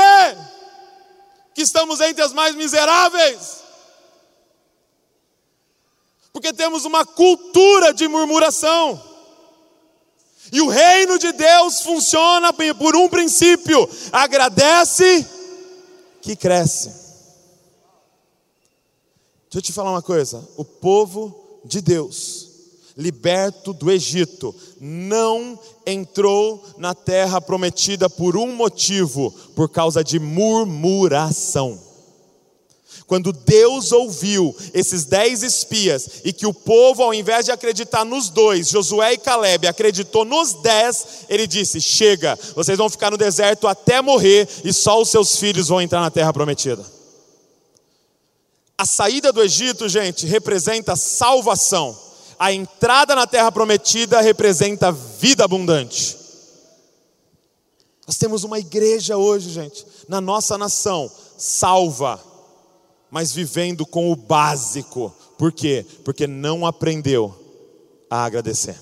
[1.52, 3.64] Que estamos entre as mais miseráveis?
[6.34, 9.00] porque temos uma cultura de murmuração.
[10.52, 15.24] E o reino de Deus funciona por um princípio: agradece
[16.20, 17.03] que cresce.
[19.54, 22.48] Deixa eu te falar uma coisa: o povo de Deus,
[22.96, 31.78] liberto do Egito, não entrou na terra prometida por um motivo, por causa de murmuração.
[33.06, 38.30] Quando Deus ouviu esses dez espias e que o povo, ao invés de acreditar nos
[38.30, 43.68] dois, Josué e Caleb, acreditou nos dez, ele disse: Chega, vocês vão ficar no deserto
[43.68, 46.93] até morrer e só os seus filhos vão entrar na terra prometida.
[48.76, 51.98] A saída do Egito, gente, representa salvação.
[52.38, 56.18] A entrada na terra prometida representa vida abundante.
[58.06, 62.34] Nós temos uma igreja hoje, gente, na nossa nação, salva
[63.14, 65.14] mas vivendo com o básico.
[65.38, 65.86] Por quê?
[66.04, 67.32] Porque não aprendeu
[68.10, 68.76] a agradecer.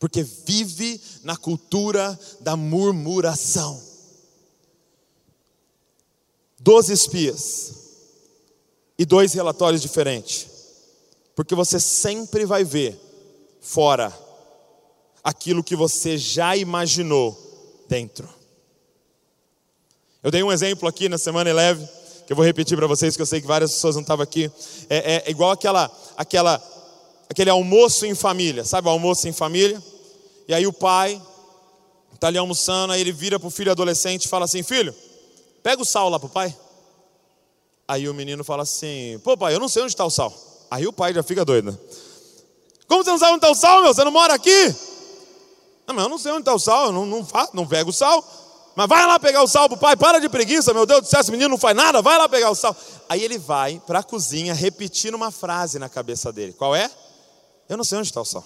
[0.00, 3.80] Porque vive na cultura da murmuração.
[6.58, 7.85] Doze espias
[8.98, 10.46] e dois relatórios diferentes.
[11.34, 12.98] Porque você sempre vai ver
[13.60, 14.12] fora
[15.22, 17.36] aquilo que você já imaginou
[17.88, 18.28] dentro.
[20.22, 21.86] Eu dei um exemplo aqui na semana eleve
[22.26, 24.50] que eu vou repetir para vocês, que eu sei que várias pessoas não estavam aqui.
[24.90, 26.60] É, é igual aquela, aquela,
[27.30, 29.80] aquele almoço em família, sabe o almoço em família?
[30.48, 31.22] E aí o pai
[32.12, 34.92] está ali almoçando, aí ele vira para o filho adolescente e fala assim: Filho,
[35.62, 36.56] pega o sal lá para o pai.
[37.88, 40.32] Aí o menino fala assim: Pô, pai, eu não sei onde está o sal.
[40.70, 41.70] Aí o pai já fica doido.
[41.72, 41.78] Né?
[42.88, 43.94] Como você não sabe onde está o sal, meu?
[43.94, 44.74] Você não mora aqui?
[45.86, 47.90] Não, mas eu não sei onde está o sal, eu não, não, faço, não pego
[47.90, 48.24] o sal.
[48.74, 51.20] Mas vai lá pegar o sal pro pai, para de preguiça, meu Deus do céu,
[51.20, 52.76] esse menino não faz nada, vai lá pegar o sal.
[53.08, 56.52] Aí ele vai para a cozinha repetindo uma frase na cabeça dele.
[56.52, 56.90] Qual é?
[57.68, 58.44] Eu não sei onde está o sal.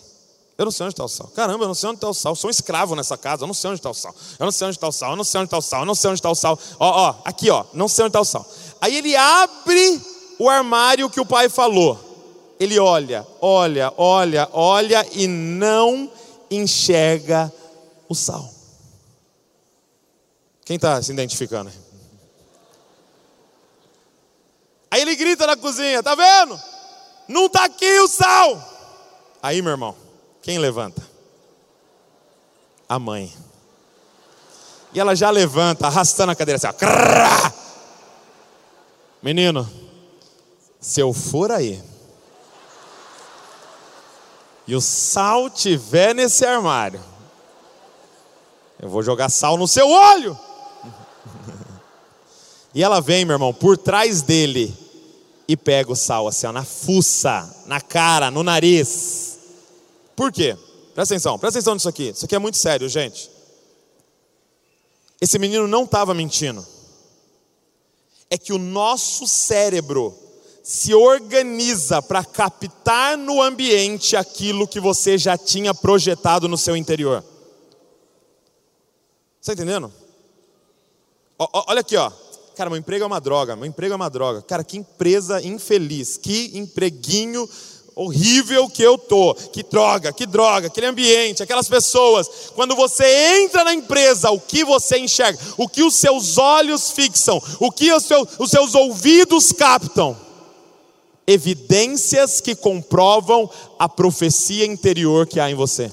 [0.61, 1.27] Eu não sei onde está o sal.
[1.29, 2.33] Caramba, eu não sei onde está o sal.
[2.33, 3.45] Eu sou um escravo nessa casa.
[3.45, 4.15] Eu não sei onde está o sal.
[4.39, 5.11] Eu não sei onde está o sal.
[5.13, 5.81] Eu não sei onde está o sal.
[5.81, 6.59] Eu não sei onde está o sal.
[6.79, 7.65] Ó, ó, aqui, ó.
[7.73, 8.47] Não sei onde está o sal.
[8.79, 10.03] Aí ele abre
[10.39, 11.99] o armário que o pai falou.
[12.61, 16.13] Ele olha, olha, olha, olha e não
[16.51, 17.51] enxerga
[18.07, 18.53] o sal.
[20.67, 21.73] Quem está se identificando?
[24.91, 26.61] Aí ele grita na cozinha: Tá vendo?
[27.27, 28.63] Não está aqui o sal.
[29.43, 29.97] Aí, meu irmão,
[30.43, 31.03] quem levanta?
[32.89, 33.33] A mãe.
[34.93, 37.51] E ela já levanta, arrastando a cadeira assim, ó.
[39.23, 39.69] Menino,
[40.81, 41.83] se eu for aí
[44.67, 47.01] e o sal tiver nesse armário,
[48.81, 50.39] eu vou jogar sal no seu olho.
[52.73, 54.73] E ela vem, meu irmão, por trás dele
[55.49, 59.30] e pega o sal assim, ó, na fuça, na cara, no nariz.
[60.21, 60.55] Por quê?
[60.95, 62.11] Presta atenção, presta atenção nisso aqui.
[62.11, 63.31] Isso aqui é muito sério, gente.
[65.19, 66.63] Esse menino não estava mentindo.
[68.29, 70.15] É que o nosso cérebro
[70.63, 77.25] se organiza para captar no ambiente aquilo que você já tinha projetado no seu interior.
[79.41, 79.91] Está entendendo?
[81.39, 82.13] olha aqui, ó.
[82.55, 84.43] Cara, meu emprego é uma droga, meu emprego é uma droga.
[84.43, 87.49] Cara, que empresa infeliz, que empreguinho
[88.03, 92.51] horrível que eu tô, que droga, que droga, aquele ambiente, aquelas pessoas.
[92.55, 93.05] Quando você
[93.43, 97.93] entra na empresa, o que você enxerga, o que os seus olhos fixam, o que
[97.93, 100.17] os seus, os seus ouvidos captam,
[101.27, 105.93] evidências que comprovam a profecia interior que há em você.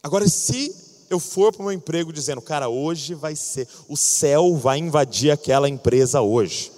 [0.00, 0.72] Agora, se
[1.10, 5.32] eu for para o meu emprego dizendo, cara, hoje vai ser, o céu vai invadir
[5.32, 6.73] aquela empresa hoje.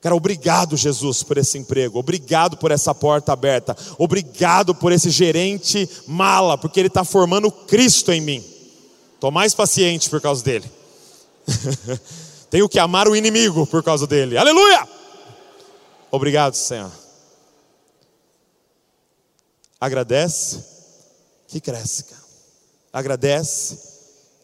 [0.00, 5.88] Cara, obrigado, Jesus, por esse emprego, obrigado por essa porta aberta, obrigado por esse gerente
[6.06, 8.44] mala, porque ele está formando Cristo em mim.
[9.14, 10.70] Estou mais paciente por causa dele.
[12.48, 14.38] Tenho que amar o inimigo por causa dele.
[14.38, 14.88] Aleluia!
[16.10, 16.90] Obrigado, Senhor.
[19.78, 20.64] Agradece
[21.46, 22.22] que cresce, cara.
[22.90, 23.78] Agradece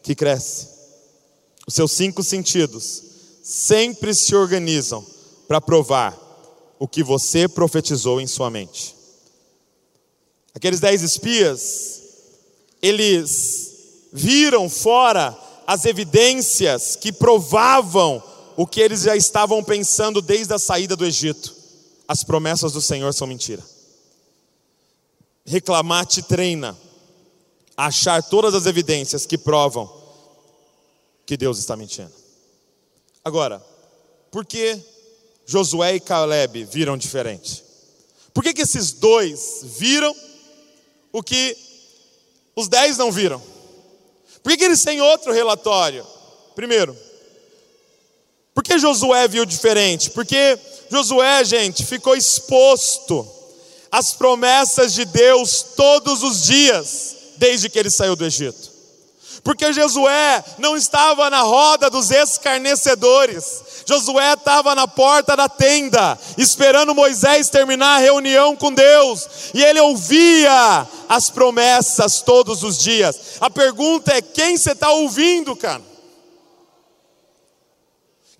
[0.03, 0.69] que cresce.
[1.67, 3.03] Os seus cinco sentidos
[3.43, 5.16] sempre se organizam
[5.47, 6.17] para provar
[6.79, 8.95] o que você profetizou em sua mente.
[10.55, 12.03] Aqueles dez espias,
[12.81, 18.23] eles viram fora as evidências que provavam
[18.57, 21.55] o que eles já estavam pensando desde a saída do Egito.
[22.09, 23.63] As promessas do Senhor são mentira.
[25.45, 26.77] Reclamar te treina
[27.77, 29.93] a achar todas as evidências que provam
[31.27, 32.13] que Deus está mentindo.
[33.23, 33.63] Agora,
[34.31, 34.81] por que
[35.47, 37.65] Josué e Caleb viram diferente?
[38.35, 40.15] Por que, que esses dois viram
[41.13, 41.57] o que
[42.57, 43.41] os dez não viram?
[44.43, 46.05] Por que, que eles têm outro relatório?
[46.55, 46.97] Primeiro,
[48.53, 50.11] por que Josué viu diferente?
[50.11, 50.59] Porque
[50.91, 53.27] Josué, gente, ficou exposto
[53.91, 58.77] às promessas de Deus todos os dias, desde que ele saiu do Egito
[59.47, 66.93] porque Josué não estava na roda dos escarnecedores, Josué estava na porta da tenda, esperando
[66.93, 73.37] Moisés terminar a reunião com Deus, e ele ouvia as promessas todos os dias.
[73.41, 75.83] A pergunta é: quem você está ouvindo, cara?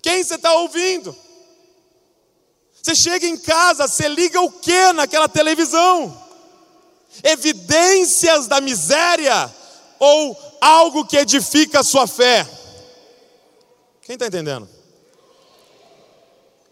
[0.01, 1.15] Quem você está ouvindo?
[2.83, 6.25] Você chega em casa, você liga o que naquela televisão?
[7.23, 9.53] Evidências da miséria
[9.97, 12.45] ou algo que edifica a sua fé.
[14.01, 14.76] Quem está entendendo?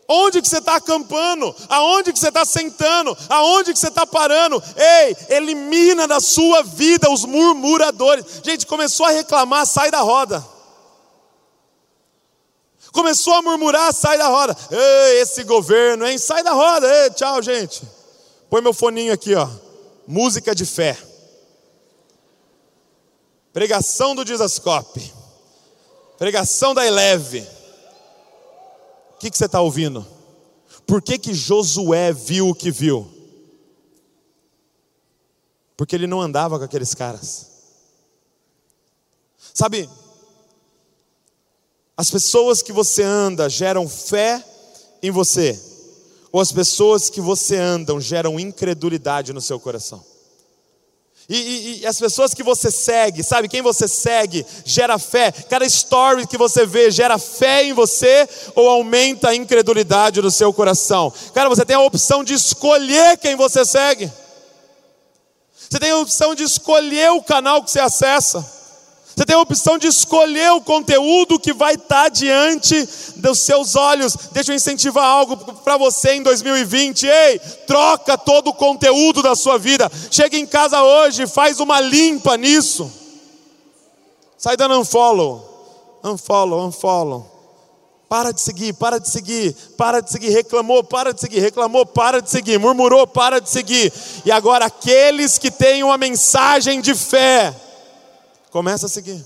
[0.07, 1.55] Onde que você está acampando?
[1.67, 3.17] Aonde que você está sentando?
[3.27, 4.61] Aonde que você está parando?
[4.75, 8.41] Ei, elimina da sua vida os murmuradores.
[8.43, 10.45] Gente, começou a reclamar, sai da roda.
[12.91, 14.55] Começou a murmurar, sai da roda.
[14.71, 16.17] Ei, esse governo, hein?
[16.17, 16.87] Sai da roda.
[16.87, 17.81] Ei, tchau, gente.
[18.49, 19.49] Põe meu foninho aqui, ó.
[20.07, 20.97] Música de fé.
[23.51, 25.13] Pregação do Dizascope.
[26.17, 27.54] Pregação da Eleve.
[29.25, 30.05] Que, que você está ouvindo?
[30.85, 33.11] Por que, que Josué viu o que viu?
[35.75, 37.47] Porque ele não andava com aqueles caras.
[39.51, 39.89] Sabe,
[41.97, 44.45] as pessoas que você anda geram fé
[45.01, 45.59] em você,
[46.31, 50.05] ou as pessoas que você anda geram incredulidade no seu coração.
[51.27, 55.31] E, e, e, as pessoas que você segue, sabe quem você segue, gera fé.
[55.31, 60.53] Cada story que você vê gera fé em você ou aumenta a incredulidade no seu
[60.53, 61.11] coração.
[61.33, 64.11] Cara, você tem a opção de escolher quem você segue.
[65.67, 68.54] Você tem a opção de escolher o canal que você acessa.
[69.15, 74.13] Você tem a opção de escolher o conteúdo que vai estar diante dos seus olhos.
[74.33, 77.07] Deixa eu incentivar algo para você em 2020.
[77.07, 79.89] Ei, troca todo o conteúdo da sua vida.
[80.11, 82.91] Chega em casa hoje, faz uma limpa nisso.
[84.37, 85.99] Sai dando unfollow.
[86.03, 87.31] Unfollow, unfollow.
[88.09, 92.21] Para de seguir, para de seguir, para de seguir, reclamou, para de seguir, reclamou, para
[92.21, 93.91] de seguir, murmurou, para de seguir.
[94.25, 97.55] E agora aqueles que têm uma mensagem de fé,
[98.55, 99.21] começa a seguir.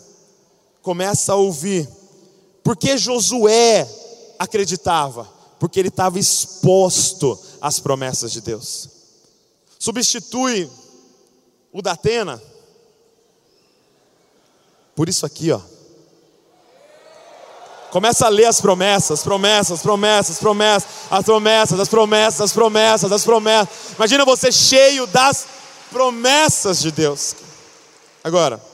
[0.82, 1.88] Começa a ouvir.
[2.64, 3.88] Porque Josué
[4.40, 8.90] acreditava, porque ele estava exposto às promessas de Deus.
[9.78, 10.68] Substitui
[11.72, 12.42] o da Atena
[14.96, 15.62] por isso aqui, ó.
[17.92, 23.24] Começa a ler as promessas, promessas, promessas, promessas, as promessas, as promessas, as promessas, as
[23.24, 23.76] promessas.
[23.96, 25.46] Imagina você cheio das
[25.92, 27.36] promessas de Deus.
[28.24, 28.69] Agora,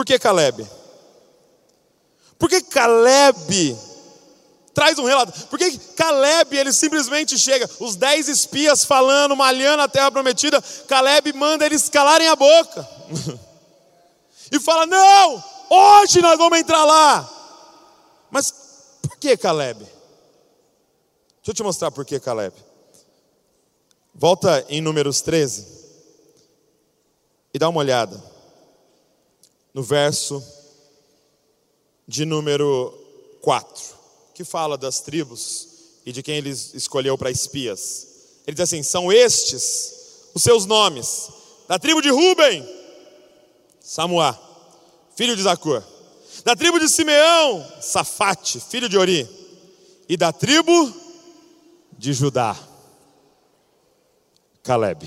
[0.00, 0.66] por que Caleb?
[2.38, 3.76] Por que Caleb
[4.72, 5.46] traz um relato?
[5.48, 11.34] Por que Caleb ele simplesmente chega, os dez espias falando, malhando a terra prometida, Caleb
[11.34, 12.88] manda eles calarem a boca.
[14.50, 17.30] e fala: Não, Hoje nós vamos entrar lá.
[18.30, 18.54] Mas
[19.02, 19.80] por que Caleb?
[19.80, 19.90] Deixa
[21.48, 22.56] eu te mostrar por que Caleb.
[24.14, 25.66] Volta em Números 13
[27.52, 28.29] e dá uma olhada
[29.72, 30.42] no verso
[32.06, 32.92] de número
[33.40, 33.82] 4,
[34.34, 35.68] que fala das tribos
[36.04, 38.06] e de quem ele escolheu para espias.
[38.46, 39.94] Ele diz assim: são estes
[40.34, 41.28] os seus nomes.
[41.68, 42.68] Da tribo de Ruben,
[43.80, 44.50] Samuá
[45.20, 45.82] filho de Zacur.
[46.46, 49.28] Da tribo de Simeão, Safate, filho de Ori.
[50.08, 50.90] E da tribo
[51.92, 52.56] de Judá,
[54.62, 55.06] Caleb.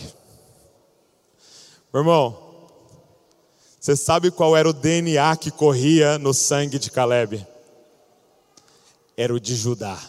[1.91, 2.42] Meu irmão,
[3.83, 7.45] você sabe qual era o DNA que corria no sangue de Caleb?
[9.17, 9.99] Era o de Judá.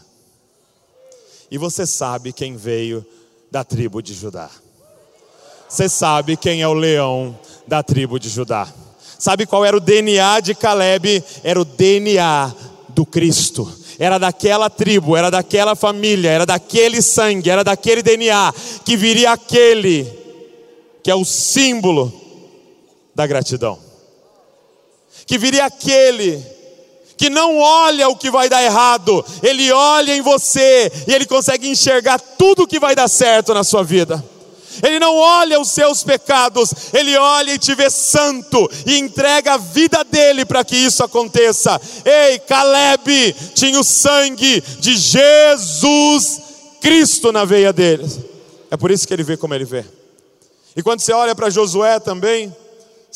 [1.51, 3.05] E você sabe quem veio
[3.51, 4.49] da tribo de Judá.
[5.69, 8.73] Você sabe quem é o leão da tribo de Judá.
[9.19, 11.25] Sabe qual era o DNA de Caleb?
[11.43, 12.55] Era o DNA
[12.91, 13.69] do Cristo.
[13.99, 18.55] Era daquela tribo, era daquela família, era daquele sangue, era daquele DNA
[18.85, 20.05] que viria aquele
[21.03, 22.24] que é o símbolo
[23.15, 23.79] da gratidão.
[25.27, 26.45] Que viria aquele
[27.17, 31.69] que não olha o que vai dar errado, ele olha em você e ele consegue
[31.69, 34.23] enxergar tudo que vai dar certo na sua vida.
[34.83, 39.57] Ele não olha os seus pecados, ele olha e te vê santo e entrega a
[39.57, 41.81] vida dele para que isso aconteça.
[42.05, 46.41] Ei, Caleb tinha o sangue de Jesus
[46.81, 48.05] Cristo na veia dele.
[48.71, 49.85] É por isso que ele vê como ele vê.
[50.77, 52.55] E quando você olha para Josué também,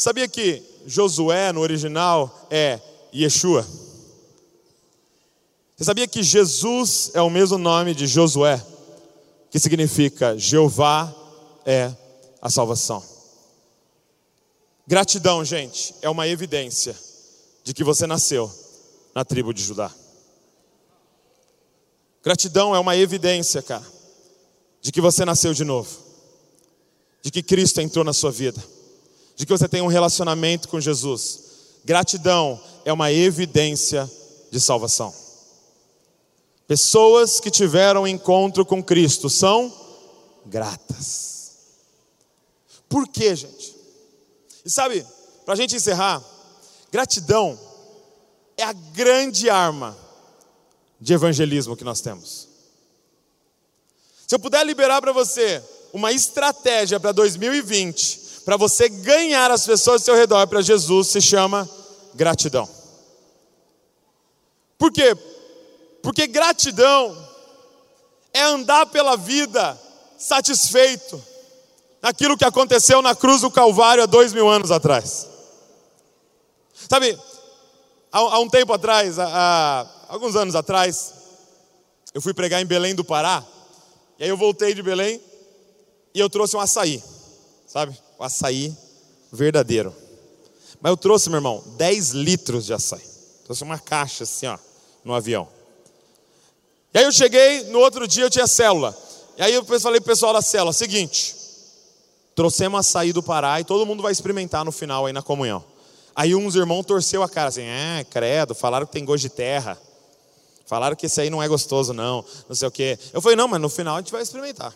[0.03, 2.81] sabia que Josué no original é
[3.13, 3.67] Yeshua?
[5.77, 8.65] Você sabia que Jesus é o mesmo nome de Josué,
[9.51, 11.15] que significa Jeová
[11.65, 11.93] é
[12.41, 13.03] a salvação.
[14.87, 16.97] Gratidão, gente, é uma evidência
[17.63, 18.51] de que você nasceu
[19.15, 19.93] na tribo de Judá.
[22.23, 23.87] Gratidão é uma evidência, cara,
[24.81, 25.91] de que você nasceu de novo,
[27.23, 28.63] de que Cristo entrou na sua vida,
[29.39, 31.45] de que você tem um relacionamento com Jesus.
[31.85, 34.11] Gratidão é uma evidência
[34.51, 35.15] de salvação.
[36.67, 39.73] Pessoas que tiveram encontro com Cristo são
[40.45, 41.53] gratas.
[42.89, 43.77] Por quê, gente?
[44.65, 45.07] E sabe,
[45.45, 46.21] para a gente encerrar,
[46.91, 47.57] gratidão
[48.57, 49.97] é a grande arma
[51.01, 52.49] de evangelismo que nós temos.
[54.27, 55.63] Se eu puder liberar para você
[55.93, 61.21] uma estratégia para 2020, para você ganhar as pessoas ao seu redor para Jesus, se
[61.21, 61.69] chama
[62.15, 62.67] gratidão.
[64.79, 65.15] Por quê?
[66.03, 67.15] Porque gratidão
[68.33, 69.79] é andar pela vida
[70.17, 71.23] satisfeito
[72.01, 75.29] naquilo que aconteceu na cruz do Calvário há dois mil anos atrás.
[76.89, 77.19] Sabe,
[78.11, 81.13] há, há um tempo atrás, há, há, alguns anos atrás,
[82.15, 83.45] eu fui pregar em Belém do Pará,
[84.19, 85.21] e aí eu voltei de Belém
[86.15, 87.05] e eu trouxe um açaí,
[87.67, 88.08] sabe?
[88.19, 88.77] O açaí
[89.33, 89.95] verdadeiro.
[90.81, 93.07] Mas eu trouxe, meu irmão, 10 litros de açaí.
[93.45, 94.59] Trouxe uma caixa assim, ó,
[95.05, 95.49] no avião.
[96.93, 98.97] E aí eu cheguei, no outro dia eu tinha célula.
[99.37, 101.39] E aí eu falei pro pessoal da célula, seguinte,
[102.39, 105.65] Trouxemos açaí do Pará e todo mundo vai experimentar no final aí na comunhão.
[106.15, 109.77] Aí uns irmãos torceu a cara assim, é, credo, falaram que tem gosto de terra.
[110.65, 112.97] Falaram que esse aí não é gostoso, não, não sei o quê.
[113.13, 114.73] Eu falei, não, mas no final a gente vai experimentar.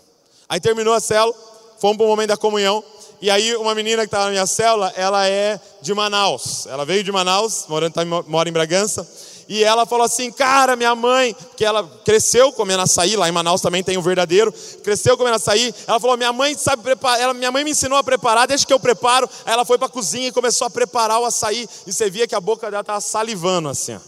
[0.49, 1.33] Aí terminou a célula,
[1.79, 2.83] fomos para o momento da comunhão.
[3.23, 6.67] E aí uma menina que estava na minha célula, ela é de Manaus.
[6.67, 9.09] Ela veio de Manaus, tá, mora em Bragança.
[9.49, 13.61] E ela falou assim, cara, minha mãe, que ela cresceu comendo açaí, lá em Manaus
[13.61, 14.53] também tem o verdadeiro,
[14.83, 15.73] cresceu comendo açaí.
[15.87, 18.73] Ela falou, minha mãe sabe preparar, ela, minha mãe me ensinou a preparar, desde que
[18.73, 19.31] eu preparo.
[19.47, 21.69] Aí ela foi para a cozinha e começou a preparar o açaí.
[21.87, 23.95] E você via que a boca dela estava salivando assim.
[23.95, 24.01] Ó.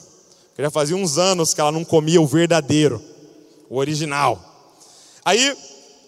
[0.59, 3.01] Já fazia uns anos que ela não comia o verdadeiro,
[3.71, 4.41] o original.
[5.25, 5.57] Aí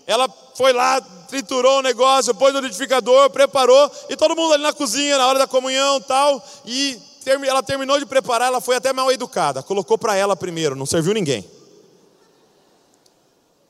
[0.09, 4.73] ela foi lá, triturou o negócio, pôs no liquidificador, preparou, e todo mundo ali na
[4.73, 7.01] cozinha, na hora da comunhão tal, e
[7.47, 11.13] ela terminou de preparar, ela foi até mal educada, colocou para ela primeiro, não serviu
[11.13, 11.49] ninguém.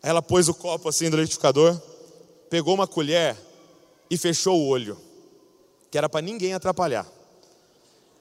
[0.02, 1.80] Ela pôs o copo assim do liquidificador,
[2.48, 3.36] pegou uma colher
[4.10, 4.96] e fechou o olho,
[5.90, 7.06] que era para ninguém atrapalhar.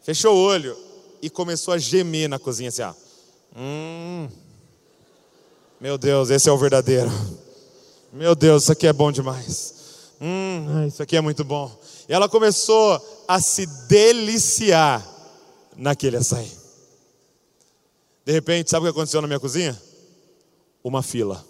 [0.02, 0.78] Fechou o olho
[1.22, 2.94] e começou a gemer na cozinha assim, ó.
[3.58, 4.30] Hum,
[5.80, 7.12] meu Deus, esse é o verdadeiro.
[8.16, 9.74] Meu Deus, isso aqui é bom demais.
[10.22, 11.70] Hum, isso aqui é muito bom.
[12.08, 15.06] E ela começou a se deliciar
[15.76, 16.50] naquele açaí.
[18.26, 19.78] De repente, sabe o que aconteceu na minha cozinha?
[20.82, 21.46] Uma fila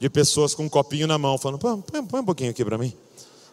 [0.00, 2.92] de pessoas com um copinho na mão, falando: põe, põe, um pouquinho aqui para mim.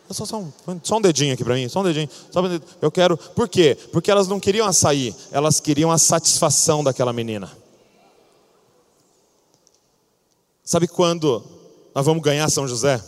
[0.10, 2.10] Só, só, um, só um dedinho aqui para mim, só um dedinho.
[2.32, 2.64] Só um dedinho.
[2.82, 3.16] Eu quero.
[3.16, 3.78] Por quê?
[3.92, 7.56] Porque elas não queriam açaí, elas queriam a satisfação daquela menina.
[10.68, 11.42] Sabe quando
[11.96, 13.02] nós vamos ganhar São José?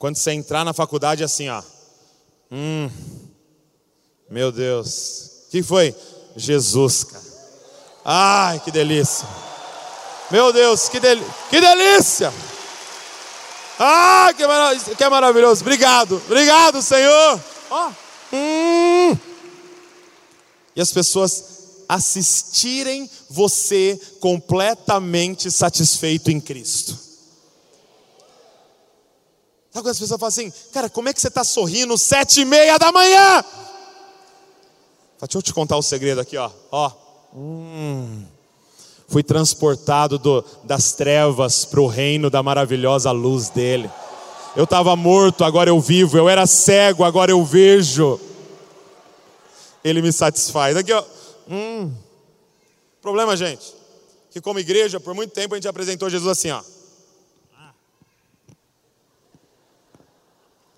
[0.00, 1.62] Quando você entrar na faculdade assim, ó.
[2.50, 2.90] Hum,
[4.28, 5.44] meu Deus.
[5.46, 5.94] O que foi?
[6.34, 7.24] Jesus, cara.
[8.04, 9.28] Ai, que delícia.
[10.28, 11.20] Meu Deus, que, del...
[11.48, 12.34] que delícia.
[13.78, 15.60] Ah, que, marav que maravilhoso.
[15.60, 17.40] Obrigado, obrigado, Senhor.
[17.70, 17.92] Oh.
[18.32, 19.16] Hum.
[20.74, 26.98] E as pessoas assistirem você completamente satisfeito em Cristo.
[29.72, 32.44] Sabe quando as pessoas falam assim, cara, como é que você está sorrindo sete e
[32.44, 33.42] meia da manhã?
[35.18, 36.50] Deixa eu te contar o um segredo aqui, ó.
[36.70, 36.90] ó.
[37.34, 38.24] Hum.
[39.08, 43.90] Fui transportado do, das trevas para o reino da maravilhosa luz dele.
[44.54, 46.18] Eu estava morto, agora eu vivo.
[46.18, 48.20] Eu era cego, agora eu vejo.
[49.82, 50.76] Ele me satisfaz.
[50.76, 51.02] Aqui, ó.
[51.48, 51.94] Hum.
[53.00, 53.74] Problema, gente,
[54.30, 56.62] que como igreja, por muito tempo a gente apresentou Jesus assim, ó.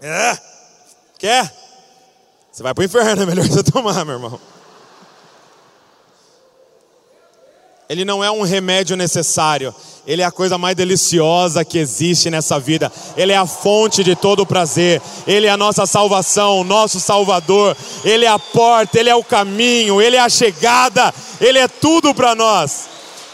[0.01, 0.39] É?
[1.19, 1.55] Quer?
[2.53, 4.41] Você vai para o inferno, é melhor você tomar, meu irmão.
[7.89, 9.75] Ele não é um remédio necessário.
[10.07, 12.93] Ele é a coisa mais deliciosa que existe nessa vida.
[13.17, 15.03] Ele é a fonte de todo o prazer.
[15.27, 17.77] Ele é a nossa salvação, o nosso Salvador.
[18.05, 22.15] Ele é a porta, ele é o caminho, ele é a chegada, ele é tudo
[22.15, 22.89] para nós.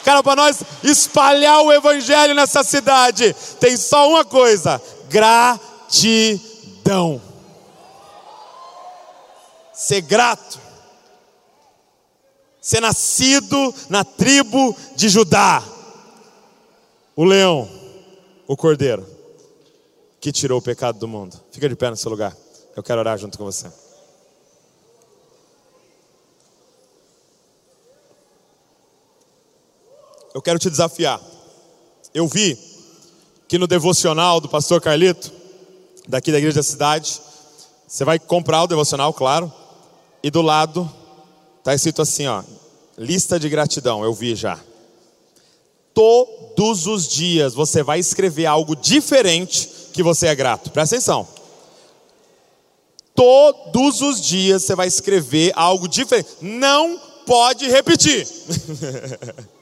[0.04, 5.60] Cara, para nós espalhar o evangelho nessa cidade, tem só uma coisa: gratidão.
[9.72, 10.69] Ser grato
[12.60, 15.62] ser nascido na tribo de Judá.
[17.16, 17.68] O leão,
[18.46, 19.06] o cordeiro,
[20.20, 21.40] que tirou o pecado do mundo.
[21.50, 22.36] Fica de pé no seu lugar.
[22.76, 23.70] Eu quero orar junto com você.
[30.32, 31.20] Eu quero te desafiar.
[32.14, 32.56] Eu vi
[33.48, 35.32] que no devocional do pastor Carlito,
[36.06, 37.20] daqui da igreja da cidade,
[37.86, 39.52] você vai comprar o devocional, claro,
[40.22, 40.90] e do lado
[41.60, 42.42] Está escrito assim, ó,
[42.98, 44.58] lista de gratidão, eu vi já.
[45.94, 50.70] Todos os dias você vai escrever algo diferente que você é grato.
[50.70, 51.28] Presta atenção.
[53.14, 56.30] Todos os dias você vai escrever algo diferente.
[56.40, 58.26] Não pode repetir.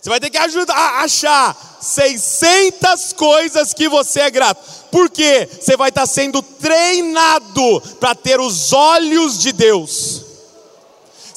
[0.00, 4.88] Você vai ter que ajudar a achar 600 coisas que você é grato.
[4.90, 5.46] Por quê?
[5.60, 10.19] Você vai estar sendo treinado para ter os olhos de Deus.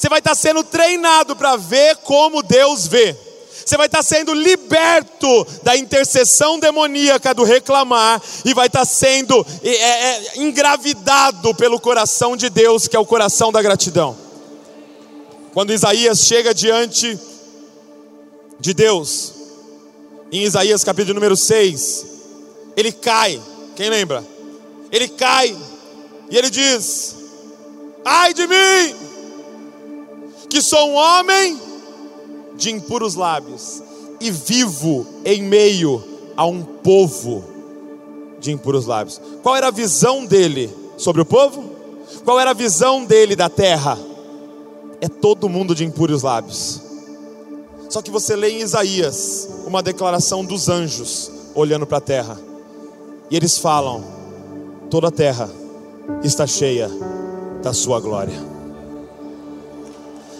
[0.04, 3.16] Você vai estar sendo treinado para ver como Deus vê.
[3.64, 9.70] Você vai estar sendo liberto da intercessão demoníaca do reclamar e vai estar sendo é,
[9.70, 14.14] é, engravidado pelo coração de Deus, que é o coração da gratidão.
[15.54, 17.18] Quando Isaías chega diante
[18.60, 19.32] de Deus,
[20.30, 22.06] em Isaías capítulo número 6,
[22.76, 23.40] ele cai,
[23.74, 24.22] quem lembra?
[24.92, 25.56] Ele cai
[26.28, 27.16] e ele diz:
[28.04, 29.03] Ai de mim,
[30.54, 31.60] que sou um homem
[32.54, 33.82] de impuros lábios
[34.20, 36.00] e vivo em meio
[36.36, 37.42] a um povo
[38.38, 39.20] de impuros lábios.
[39.42, 41.70] Qual era a visão dele sobre o povo?
[42.24, 43.98] Qual era a visão dele da terra?
[45.00, 46.80] É todo mundo de impuros lábios.
[47.90, 52.38] Só que você lê em Isaías uma declaração dos anjos olhando para a terra.
[53.28, 54.04] E eles falam:
[54.88, 55.50] toda a terra
[56.22, 56.88] está cheia
[57.60, 58.53] da sua glória.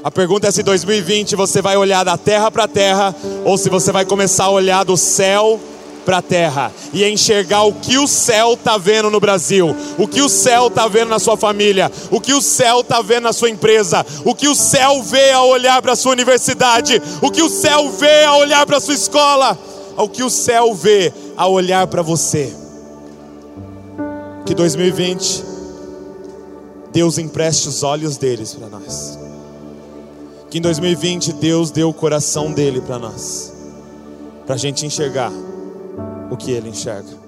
[0.04, 3.70] A pergunta é se 2020 você vai olhar da terra para a terra ou se
[3.70, 5.58] você vai começar a olhar do céu
[6.04, 10.20] para a terra e enxergar o que o céu está vendo no Brasil, o que
[10.20, 13.48] o céu está vendo na sua família, o que o céu está vendo na sua
[13.48, 17.90] empresa, o que o céu vê ao olhar para sua universidade, o que o céu
[17.92, 19.58] vê ao olhar para sua escola,
[19.96, 22.54] o que o céu vê ao olhar para você.
[24.44, 25.42] Que 2020
[26.92, 29.23] Deus empreste os olhos deles para nós.
[30.54, 33.52] Que em 2020 Deus dê o coração dele para nós,
[34.46, 35.32] para a gente enxergar
[36.30, 37.23] o que ele enxerga.